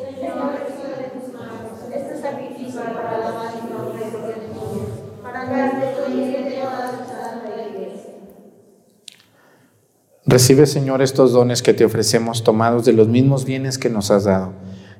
Recibe, 10.25 10.67
Señor, 10.67 11.03
estos 11.03 11.33
dones 11.33 11.63
que 11.63 11.75
te 11.75 11.85
ofrecemos 11.85 12.45
tomados 12.45 12.87
de 12.87 12.95
los 12.95 13.09
mismos 13.09 13.45
bienes 13.45 13.77
que 13.77 13.91
nos 13.91 14.11
has 14.11 14.25
dado, 14.25 14.53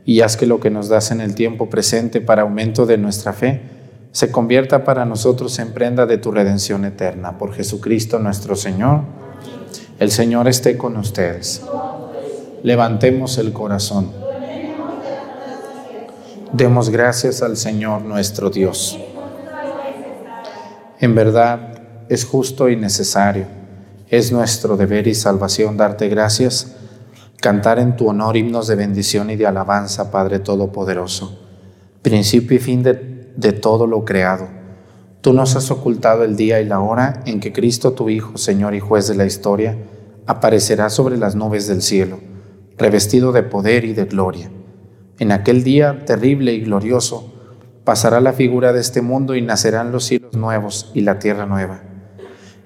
y 0.05 0.21
haz 0.21 0.37
que 0.37 0.47
lo 0.47 0.61
que 0.61 0.71
nos 0.71 0.91
das 0.91 1.11
en 1.11 1.23
el 1.23 1.35
tiempo 1.35 1.71
presente 1.71 2.21
para 2.21 2.43
aumento 2.43 2.85
de 2.85 2.99
nuestra 2.99 3.33
fe 3.33 3.78
se 4.13 4.31
convierta 4.33 4.85
para 4.85 5.05
nosotros 5.05 5.59
en 5.59 5.73
prenda 5.73 6.07
de 6.07 6.19
tu 6.19 6.31
redención 6.31 6.85
eterna. 6.85 7.39
Por 7.39 7.53
Jesucristo 7.53 8.19
nuestro 8.19 8.57
Señor. 8.57 9.03
El 9.99 10.11
Señor 10.11 10.49
esté 10.49 10.77
con 10.77 10.97
ustedes. 10.97 11.63
Levantemos 12.63 13.39
el 13.39 13.53
corazón. 13.53 14.13
Demos 16.53 16.91
gracias 16.91 17.43
al 17.43 17.57
Señor 17.57 18.03
nuestro 18.03 18.51
Dios. 18.51 18.99
En 21.01 21.15
verdad 21.15 22.07
es 22.09 22.25
justo 22.25 22.69
y 22.69 22.77
necesario 22.77 23.59
es 24.11 24.33
nuestro 24.33 24.77
deber 24.77 25.07
y 25.07 25.15
salvación 25.15 25.77
darte 25.77 26.09
gracias, 26.09 26.75
cantar 27.41 27.79
en 27.79 27.97
tu 27.97 28.09
honor 28.09 28.37
himnos 28.37 28.67
de 28.67 28.75
bendición 28.75 29.31
y 29.31 29.37
de 29.37 29.47
alabanza, 29.47 30.11
Padre 30.11 30.39
Todopoderoso, 30.39 31.39
principio 32.01 32.57
y 32.57 32.61
fin 32.61 32.83
de, 32.83 32.95
de 33.39 33.53
todo 33.53 33.87
lo 33.87 34.05
creado. 34.05 34.49
Tú 35.23 35.33
nos 35.33 35.57
has 35.57 35.71
ocultado 35.71 36.25
el 36.25 36.37
día 36.37 36.61
y 36.61 36.67
la 36.67 36.81
hora 36.81 37.23
en 37.25 37.41
que 37.41 37.53
Cristo, 37.53 37.93
tu 37.93 38.11
Hijo, 38.11 38.37
Señor 38.37 38.75
y 38.75 38.81
juez 38.81 39.09
de 39.09 39.15
la 39.15 39.25
historia, 39.25 39.79
aparecerá 40.27 40.91
sobre 40.91 41.17
las 41.17 41.35
nubes 41.35 41.67
del 41.67 41.81
cielo, 41.81 42.19
revestido 42.77 43.33
de 43.33 43.45
poder 43.45 43.85
y 43.85 43.95
de 43.95 44.05
gloria. 44.05 44.51
En 45.19 45.33
aquel 45.33 45.65
día 45.65 46.05
terrible 46.05 46.53
y 46.53 46.61
glorioso, 46.61 47.33
pasará 47.85 48.21
la 48.21 48.35
figura 48.35 48.75
de 48.75 48.81
este 48.81 49.01
mundo 49.01 49.35
y 49.35 49.41
nacerán 49.41 49.93
los 49.93 50.05
cielos 50.05 50.35
nuevos 50.35 50.91
y 50.93 51.01
la 51.01 51.19
tierra 51.19 51.47
nueva 51.47 51.89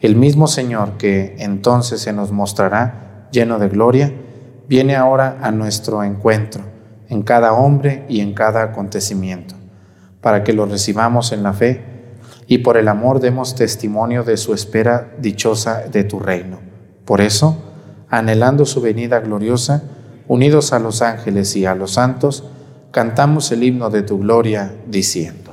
el 0.02 0.16
mismo 0.16 0.48
Señor 0.48 0.98
que 0.98 1.36
entonces 1.38 2.00
se 2.00 2.12
nos 2.12 2.32
mostrará 2.32 3.28
lleno 3.30 3.60
de 3.60 3.68
gloria, 3.68 4.12
viene 4.68 4.96
ahora 4.96 5.38
a 5.40 5.52
nuestro 5.52 6.02
encuentro 6.02 6.64
en 7.08 7.22
cada 7.22 7.52
hombre 7.52 8.04
y 8.08 8.20
en 8.20 8.34
cada 8.34 8.64
acontecimiento, 8.64 9.54
para 10.22 10.42
que 10.44 10.54
lo 10.54 10.64
recibamos 10.64 11.32
en 11.32 11.42
la 11.42 11.52
fe 11.52 11.84
y 12.46 12.58
por 12.58 12.76
el 12.76 12.88
amor 12.88 13.20
demos 13.20 13.54
testimonio 13.54 14.24
de 14.24 14.36
su 14.36 14.54
espera 14.54 15.12
dichosa 15.18 15.82
de 15.90 16.04
tu 16.04 16.18
reino. 16.18 16.60
Por 17.04 17.20
eso, 17.20 17.56
anhelando 18.08 18.64
su 18.64 18.80
venida 18.80 19.20
gloriosa, 19.20 19.82
unidos 20.28 20.72
a 20.72 20.78
los 20.78 21.02
ángeles 21.02 21.56
y 21.56 21.66
a 21.66 21.74
los 21.74 21.92
santos, 21.92 22.44
cantamos 22.90 23.50
el 23.52 23.64
himno 23.64 23.90
de 23.90 24.02
tu 24.02 24.18
gloria, 24.18 24.72
diciendo. 24.86 25.52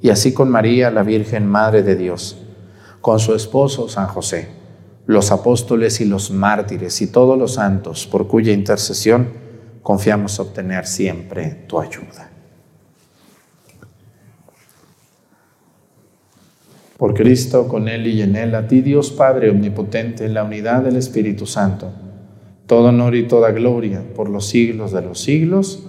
y 0.00 0.10
así 0.10 0.32
con 0.32 0.50
María, 0.50 0.90
la 0.90 1.02
Virgen 1.02 1.46
Madre 1.46 1.82
de 1.82 1.96
Dios, 1.96 2.38
con 3.00 3.18
su 3.18 3.34
esposo 3.34 3.88
San 3.88 4.06
José, 4.06 4.48
los 5.06 5.32
apóstoles 5.32 6.00
y 6.00 6.04
los 6.04 6.30
mártires 6.30 7.00
y 7.00 7.06
todos 7.10 7.38
los 7.38 7.54
santos, 7.54 8.06
por 8.06 8.28
cuya 8.28 8.52
intercesión 8.52 9.28
confiamos 9.82 10.38
obtener 10.38 10.86
siempre 10.86 11.64
tu 11.66 11.80
ayuda. 11.80 12.30
Por 16.98 17.14
Cristo, 17.14 17.68
con 17.68 17.88
Él 17.88 18.08
y 18.08 18.22
en 18.22 18.34
Él, 18.34 18.54
a 18.56 18.66
ti 18.66 18.82
Dios 18.82 19.12
Padre 19.12 19.50
Omnipotente, 19.50 20.26
en 20.26 20.34
la 20.34 20.42
unidad 20.44 20.82
del 20.82 20.96
Espíritu 20.96 21.46
Santo, 21.46 21.92
todo 22.66 22.88
honor 22.88 23.14
y 23.14 23.26
toda 23.26 23.52
gloria 23.52 24.02
por 24.14 24.28
los 24.28 24.46
siglos 24.48 24.92
de 24.92 25.02
los 25.02 25.20
siglos. 25.20 25.88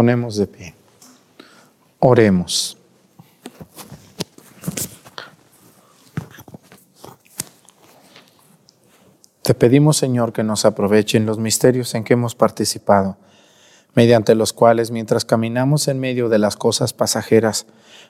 Ponemos 0.00 0.36
de 0.36 0.46
pie. 0.46 0.74
Oremos. 1.98 2.78
Te 9.42 9.52
pedimos, 9.52 9.98
Señor, 9.98 10.32
que 10.32 10.42
nos 10.42 10.64
aprovechen 10.64 11.26
los 11.26 11.36
misterios 11.38 11.94
en 11.94 12.04
que 12.04 12.14
hemos 12.14 12.34
participado, 12.34 13.18
mediante 13.94 14.34
los 14.34 14.54
cuales, 14.54 14.90
mientras 14.90 15.26
caminamos 15.26 15.86
en 15.86 16.00
medio 16.00 16.30
de 16.30 16.38
las 16.38 16.56
cosas 16.56 16.94
pasajeras, 16.94 17.66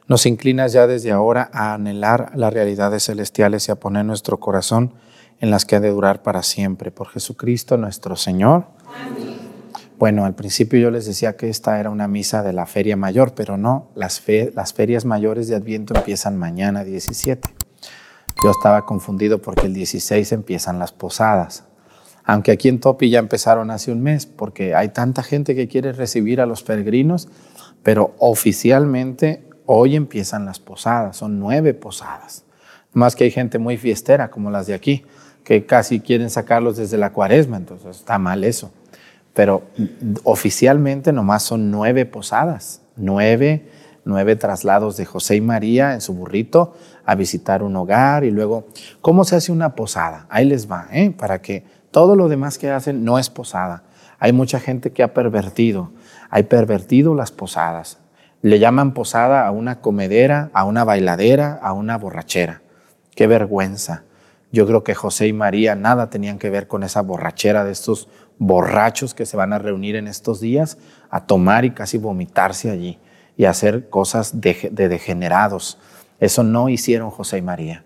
nos 0.07 0.26
inclinas 0.26 0.72
ya 0.72 0.86
desde 0.86 1.11
ahora 1.11 1.51
a 1.53 1.74
anhelar 1.74 2.30
las 2.36 2.53
realidades 2.53 3.07
celestiales 3.07 3.66
y 3.66 3.72
a 3.72 3.80
poner 3.80 4.05
nuestro 4.05 4.38
corazón 4.38 4.95
en 5.41 5.51
las 5.51 5.64
que 5.64 5.74
ha 5.74 5.80
de 5.80 5.91
durar 5.91 6.22
para 6.22 6.45
siempre. 6.45 6.93
Por 6.93 7.09
Jesucristo 7.09 7.76
nuestro 7.76 8.14
Señor. 8.14 8.66
Bueno, 10.01 10.24
al 10.24 10.34
principio 10.34 10.80
yo 10.80 10.90
les 10.90 11.05
decía 11.05 11.36
que 11.36 11.51
esta 11.51 11.78
era 11.78 11.90
una 11.90 12.09
misa 12.09 12.42
de 12.42 12.55
la 12.55 12.64
Feria 12.64 12.96
Mayor, 12.96 13.34
pero 13.34 13.59
no, 13.59 13.90
las, 13.94 14.22
ferias 14.22 15.05
mayores 15.05 15.46
de 15.46 15.57
Adviento 15.57 15.94
empiezan 15.94 16.38
mañana 16.38 16.84
17. 16.84 17.46
Yo 18.42 18.51
estaba 18.51 18.86
confundido 18.86 19.42
porque 19.42 19.66
el 19.66 19.74
16 19.74 20.32
empiezan 20.32 20.78
las 20.78 20.92
posadas. 20.92 21.64
Aunque 22.24 22.51
aquí 22.51 22.70
en 22.70 22.80
Topi 22.80 23.11
ya 23.11 23.18
empezaron 23.18 23.70
hace 23.70 23.92
un 23.92 24.01
mes, 24.01 24.24
porque 24.24 24.74
hay 24.74 24.88
tanta 24.88 25.22
gente 25.22 25.55
que 25.55 25.68
quiere 25.68 25.92
recibir 25.92 26.40
a 26.40 26.46
los 26.46 26.62
peregrinos, 26.62 27.28
pero 27.82 28.14
oficialmente 28.20 29.46
hoy 29.66 29.96
empiezan 29.96 30.46
las 30.46 30.61
posadas, 30.61 31.18
son 31.18 31.38
nueve 31.38 31.74
posadas. 31.74 32.46
Más 32.94 33.14
que 33.14 33.24
hay 33.24 33.30
gente 33.30 33.59
muy 33.59 33.76
fiestera, 33.76 34.30
como 34.30 34.51
las 34.51 34.66
de 34.66 34.72
aquí, 34.72 35.05
que 35.44 35.66
casi 35.66 36.01
quieren 36.01 36.30
sacarlos 36.30 36.78
desde 36.78 36.96
la 36.96 37.12
cuaresma, 37.12 37.59
entonces 37.59 37.98
está 37.98 38.18
mal 38.18 38.44
eso. 38.44 38.72
Pero 39.41 39.62
oficialmente 40.24 41.14
nomás 41.14 41.45
son 41.45 41.70
nueve 41.70 42.05
posadas, 42.05 42.82
nueve 42.95 43.70
nueve 44.05 44.36
traslados 44.36 44.99
de 44.99 45.07
José 45.07 45.36
y 45.36 45.41
María 45.41 45.95
en 45.95 46.03
su 46.03 46.12
burrito 46.12 46.74
a 47.07 47.14
visitar 47.14 47.62
un 47.62 47.74
hogar 47.74 48.24
y 48.24 48.30
luego, 48.30 48.66
¿cómo 49.01 49.24
se 49.24 49.36
hace 49.36 49.51
una 49.51 49.74
posada? 49.74 50.26
Ahí 50.28 50.45
les 50.45 50.70
va, 50.70 50.88
¿eh? 50.93 51.11
para 51.11 51.41
que 51.41 51.64
todo 51.91 52.16
lo 52.16 52.28
demás 52.28 52.59
que 52.59 52.70
hacen 52.70 53.03
no 53.03 53.18
es 53.18 53.30
posada. 53.30 53.84
Hay 54.18 54.34
mucha 54.34 54.61
gente 54.61 54.93
que 54.93 55.03
ha 55.03 55.14
pervertido, 55.14 55.91
hay 56.28 56.43
pervertido 56.43 57.14
las 57.14 57.32
posadas. 57.32 57.97
Le 58.43 58.59
llaman 58.59 58.93
posada 58.93 59.47
a 59.47 59.53
una 59.53 59.80
comedera, 59.80 60.51
a 60.53 60.64
una 60.64 60.84
bailadera, 60.84 61.59
a 61.62 61.72
una 61.72 61.97
borrachera. 61.97 62.61
Qué 63.16 63.26
vergüenza. 63.26 64.05
Yo 64.53 64.66
creo 64.66 64.84
que 64.84 64.95
José 64.95 65.28
y 65.28 65.32
María 65.32 65.76
nada 65.76 66.11
tenían 66.11 66.38
que 66.38 66.51
ver 66.51 66.66
con 66.66 66.82
esa 66.82 67.01
borrachera 67.01 67.64
de 67.64 67.72
estos 67.72 68.09
borrachos 68.41 69.12
que 69.12 69.26
se 69.26 69.36
van 69.36 69.53
a 69.53 69.59
reunir 69.59 69.97
en 69.97 70.09
estos 70.09 70.41
días 70.41 70.78
a 71.11 71.26
tomar 71.26 71.66
y 71.66 71.72
casi 71.72 71.99
vomitarse 71.99 72.70
allí 72.70 72.99
y 73.36 73.45
hacer 73.45 73.91
cosas 73.91 74.41
de, 74.41 74.70
degenerados. 74.72 75.78
Eso 76.18 76.43
no 76.43 76.70
hicieron 76.70 77.11
José 77.11 77.38
y 77.38 77.43
María. 77.43 77.84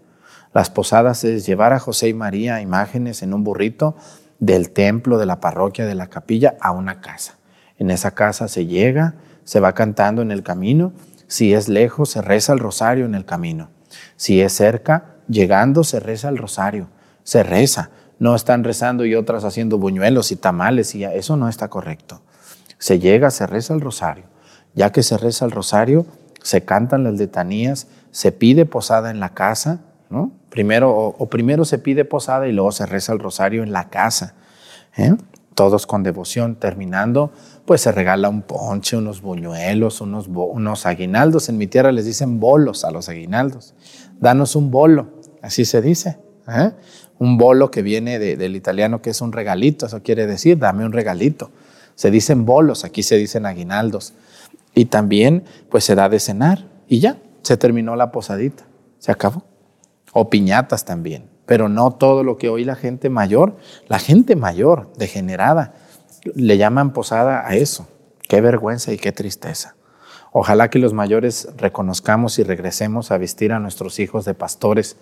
Las 0.54 0.70
posadas 0.70 1.24
es 1.24 1.44
llevar 1.44 1.72
a 1.72 1.80
José 1.80 2.08
y 2.08 2.14
María 2.14 2.60
imágenes 2.60 3.22
en 3.24 3.34
un 3.34 3.42
burrito 3.42 3.96
del 4.38 4.70
templo, 4.70 5.18
de 5.18 5.26
la 5.26 5.40
parroquia, 5.40 5.86
de 5.86 5.96
la 5.96 6.06
capilla 6.06 6.54
a 6.60 6.70
una 6.70 7.00
casa. 7.00 7.36
En 7.76 7.90
esa 7.90 8.12
casa 8.12 8.46
se 8.46 8.66
llega, 8.66 9.14
se 9.42 9.58
va 9.58 9.74
cantando 9.74 10.22
en 10.22 10.30
el 10.30 10.44
camino. 10.44 10.92
Si 11.26 11.52
es 11.52 11.68
lejos, 11.68 12.10
se 12.10 12.22
reza 12.22 12.52
el 12.52 12.60
rosario 12.60 13.06
en 13.06 13.16
el 13.16 13.24
camino. 13.24 13.70
Si 14.14 14.40
es 14.40 14.52
cerca, 14.52 15.16
llegando, 15.28 15.82
se 15.82 15.98
reza 15.98 16.28
el 16.28 16.38
rosario. 16.38 16.88
Se 17.24 17.42
reza. 17.42 17.90
No 18.24 18.34
están 18.34 18.64
rezando 18.64 19.04
y 19.04 19.14
otras 19.16 19.44
haciendo 19.44 19.76
buñuelos 19.76 20.32
y 20.32 20.36
tamales 20.36 20.94
y 20.94 21.04
eso 21.04 21.36
no 21.36 21.46
está 21.46 21.68
correcto. 21.68 22.22
Se 22.78 22.98
llega, 22.98 23.30
se 23.30 23.46
reza 23.46 23.74
el 23.74 23.82
rosario. 23.82 24.24
Ya 24.74 24.92
que 24.92 25.02
se 25.02 25.18
reza 25.18 25.44
el 25.44 25.50
rosario, 25.50 26.06
se 26.42 26.64
cantan 26.64 27.04
las 27.04 27.12
letanías, 27.18 27.86
se 28.12 28.32
pide 28.32 28.64
posada 28.64 29.10
en 29.10 29.20
la 29.20 29.34
casa, 29.34 29.82
¿no? 30.08 30.32
Primero, 30.48 30.90
o, 30.90 31.28
primero 31.28 31.66
se 31.66 31.76
pide 31.76 32.06
posada 32.06 32.48
y 32.48 32.52
luego 32.52 32.72
se 32.72 32.86
reza 32.86 33.12
el 33.12 33.18
rosario 33.18 33.62
en 33.62 33.72
la 33.72 33.90
casa, 33.90 34.36
¿eh? 34.96 35.14
todos 35.54 35.86
con 35.86 36.02
devoción. 36.02 36.56
Terminando, 36.56 37.30
pues 37.66 37.82
se 37.82 37.92
regala 37.92 38.30
un 38.30 38.40
ponche, 38.40 38.96
unos 38.96 39.20
buñuelos, 39.20 40.00
unos, 40.00 40.28
unos 40.28 40.86
aguinaldos. 40.86 41.50
En 41.50 41.58
mi 41.58 41.66
tierra 41.66 41.92
les 41.92 42.06
dicen 42.06 42.40
bolos 42.40 42.86
a 42.86 42.90
los 42.90 43.10
aguinaldos. 43.10 43.74
Danos 44.18 44.56
un 44.56 44.70
bolo, 44.70 45.08
así 45.42 45.66
se 45.66 45.82
dice. 45.82 46.24
¿eh? 46.48 46.72
Un 47.24 47.38
bolo 47.38 47.70
que 47.70 47.80
viene 47.80 48.18
del 48.18 48.54
italiano 48.54 49.00
que 49.00 49.08
es 49.08 49.22
un 49.22 49.32
regalito, 49.32 49.86
eso 49.86 50.02
quiere 50.02 50.26
decir, 50.26 50.58
dame 50.58 50.84
un 50.84 50.92
regalito. 50.92 51.50
Se 51.94 52.10
dicen 52.10 52.44
bolos, 52.44 52.84
aquí 52.84 53.02
se 53.02 53.16
dicen 53.16 53.46
aguinaldos. 53.46 54.12
Y 54.74 54.84
también 54.84 55.44
pues 55.70 55.84
se 55.84 55.94
da 55.94 56.10
de 56.10 56.20
cenar 56.20 56.66
y 56.86 57.00
ya, 57.00 57.16
se 57.40 57.56
terminó 57.56 57.96
la 57.96 58.12
posadita, 58.12 58.66
se 58.98 59.10
acabó. 59.10 59.42
O 60.12 60.28
piñatas 60.28 60.84
también, 60.84 61.30
pero 61.46 61.70
no 61.70 61.92
todo 61.92 62.24
lo 62.24 62.36
que 62.36 62.50
hoy 62.50 62.62
la 62.62 62.74
gente 62.76 63.08
mayor, 63.08 63.56
la 63.88 63.98
gente 63.98 64.36
mayor, 64.36 64.92
degenerada, 64.98 65.72
le 66.34 66.58
llaman 66.58 66.92
posada 66.92 67.48
a 67.48 67.54
eso. 67.54 67.88
Qué 68.28 68.42
vergüenza 68.42 68.92
y 68.92 68.98
qué 68.98 69.12
tristeza. 69.12 69.76
Ojalá 70.30 70.68
que 70.68 70.78
los 70.78 70.92
mayores 70.92 71.48
reconozcamos 71.56 72.38
y 72.38 72.42
regresemos 72.42 73.10
a 73.10 73.16
vestir 73.16 73.54
a 73.54 73.60
nuestros 73.60 73.98
hijos 73.98 74.26
de 74.26 74.34
pastores 74.34 74.98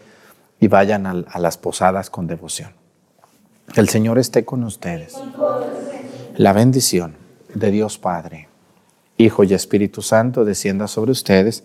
y 0.62 0.68
vayan 0.68 1.06
a, 1.06 1.38
las 1.40 1.58
posadas 1.58 2.08
con 2.08 2.28
devoción. 2.28 2.70
El 3.74 3.88
Señor 3.88 4.20
esté 4.20 4.44
con 4.44 4.62
ustedes. 4.62 5.14
La 6.36 6.52
bendición 6.52 7.16
de 7.52 7.72
Dios 7.72 7.98
Padre 7.98 8.48
Hijo 9.18 9.42
y 9.42 9.54
Espíritu 9.54 10.02
Santo, 10.02 10.44
descienda 10.44 10.86
sobre 10.86 11.10
ustedes 11.10 11.64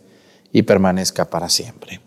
y 0.52 0.64
permanezca 0.64 1.26
para 1.26 1.48
siempre. 1.48 2.02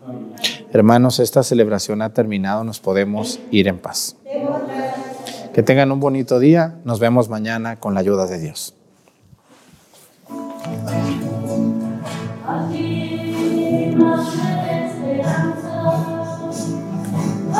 Hermanos, 0.73 1.19
esta 1.19 1.43
celebración 1.43 2.01
ha 2.01 2.13
terminado, 2.13 2.65
nos 2.65 2.81
podemos 2.81 3.39
ir 3.51 3.69
en 3.69 3.79
paz. 3.79 4.17
Que 5.53 5.63
tengan 5.63 5.93
un 5.93 6.01
bonito 6.01 6.39
día, 6.39 6.75
nos 6.83 6.99
vemos 6.99 7.29
mañana 7.29 7.79
con 7.79 7.93
la 7.93 8.01
ayuda 8.01 8.27
de 8.27 8.39
Dios. 8.39 8.75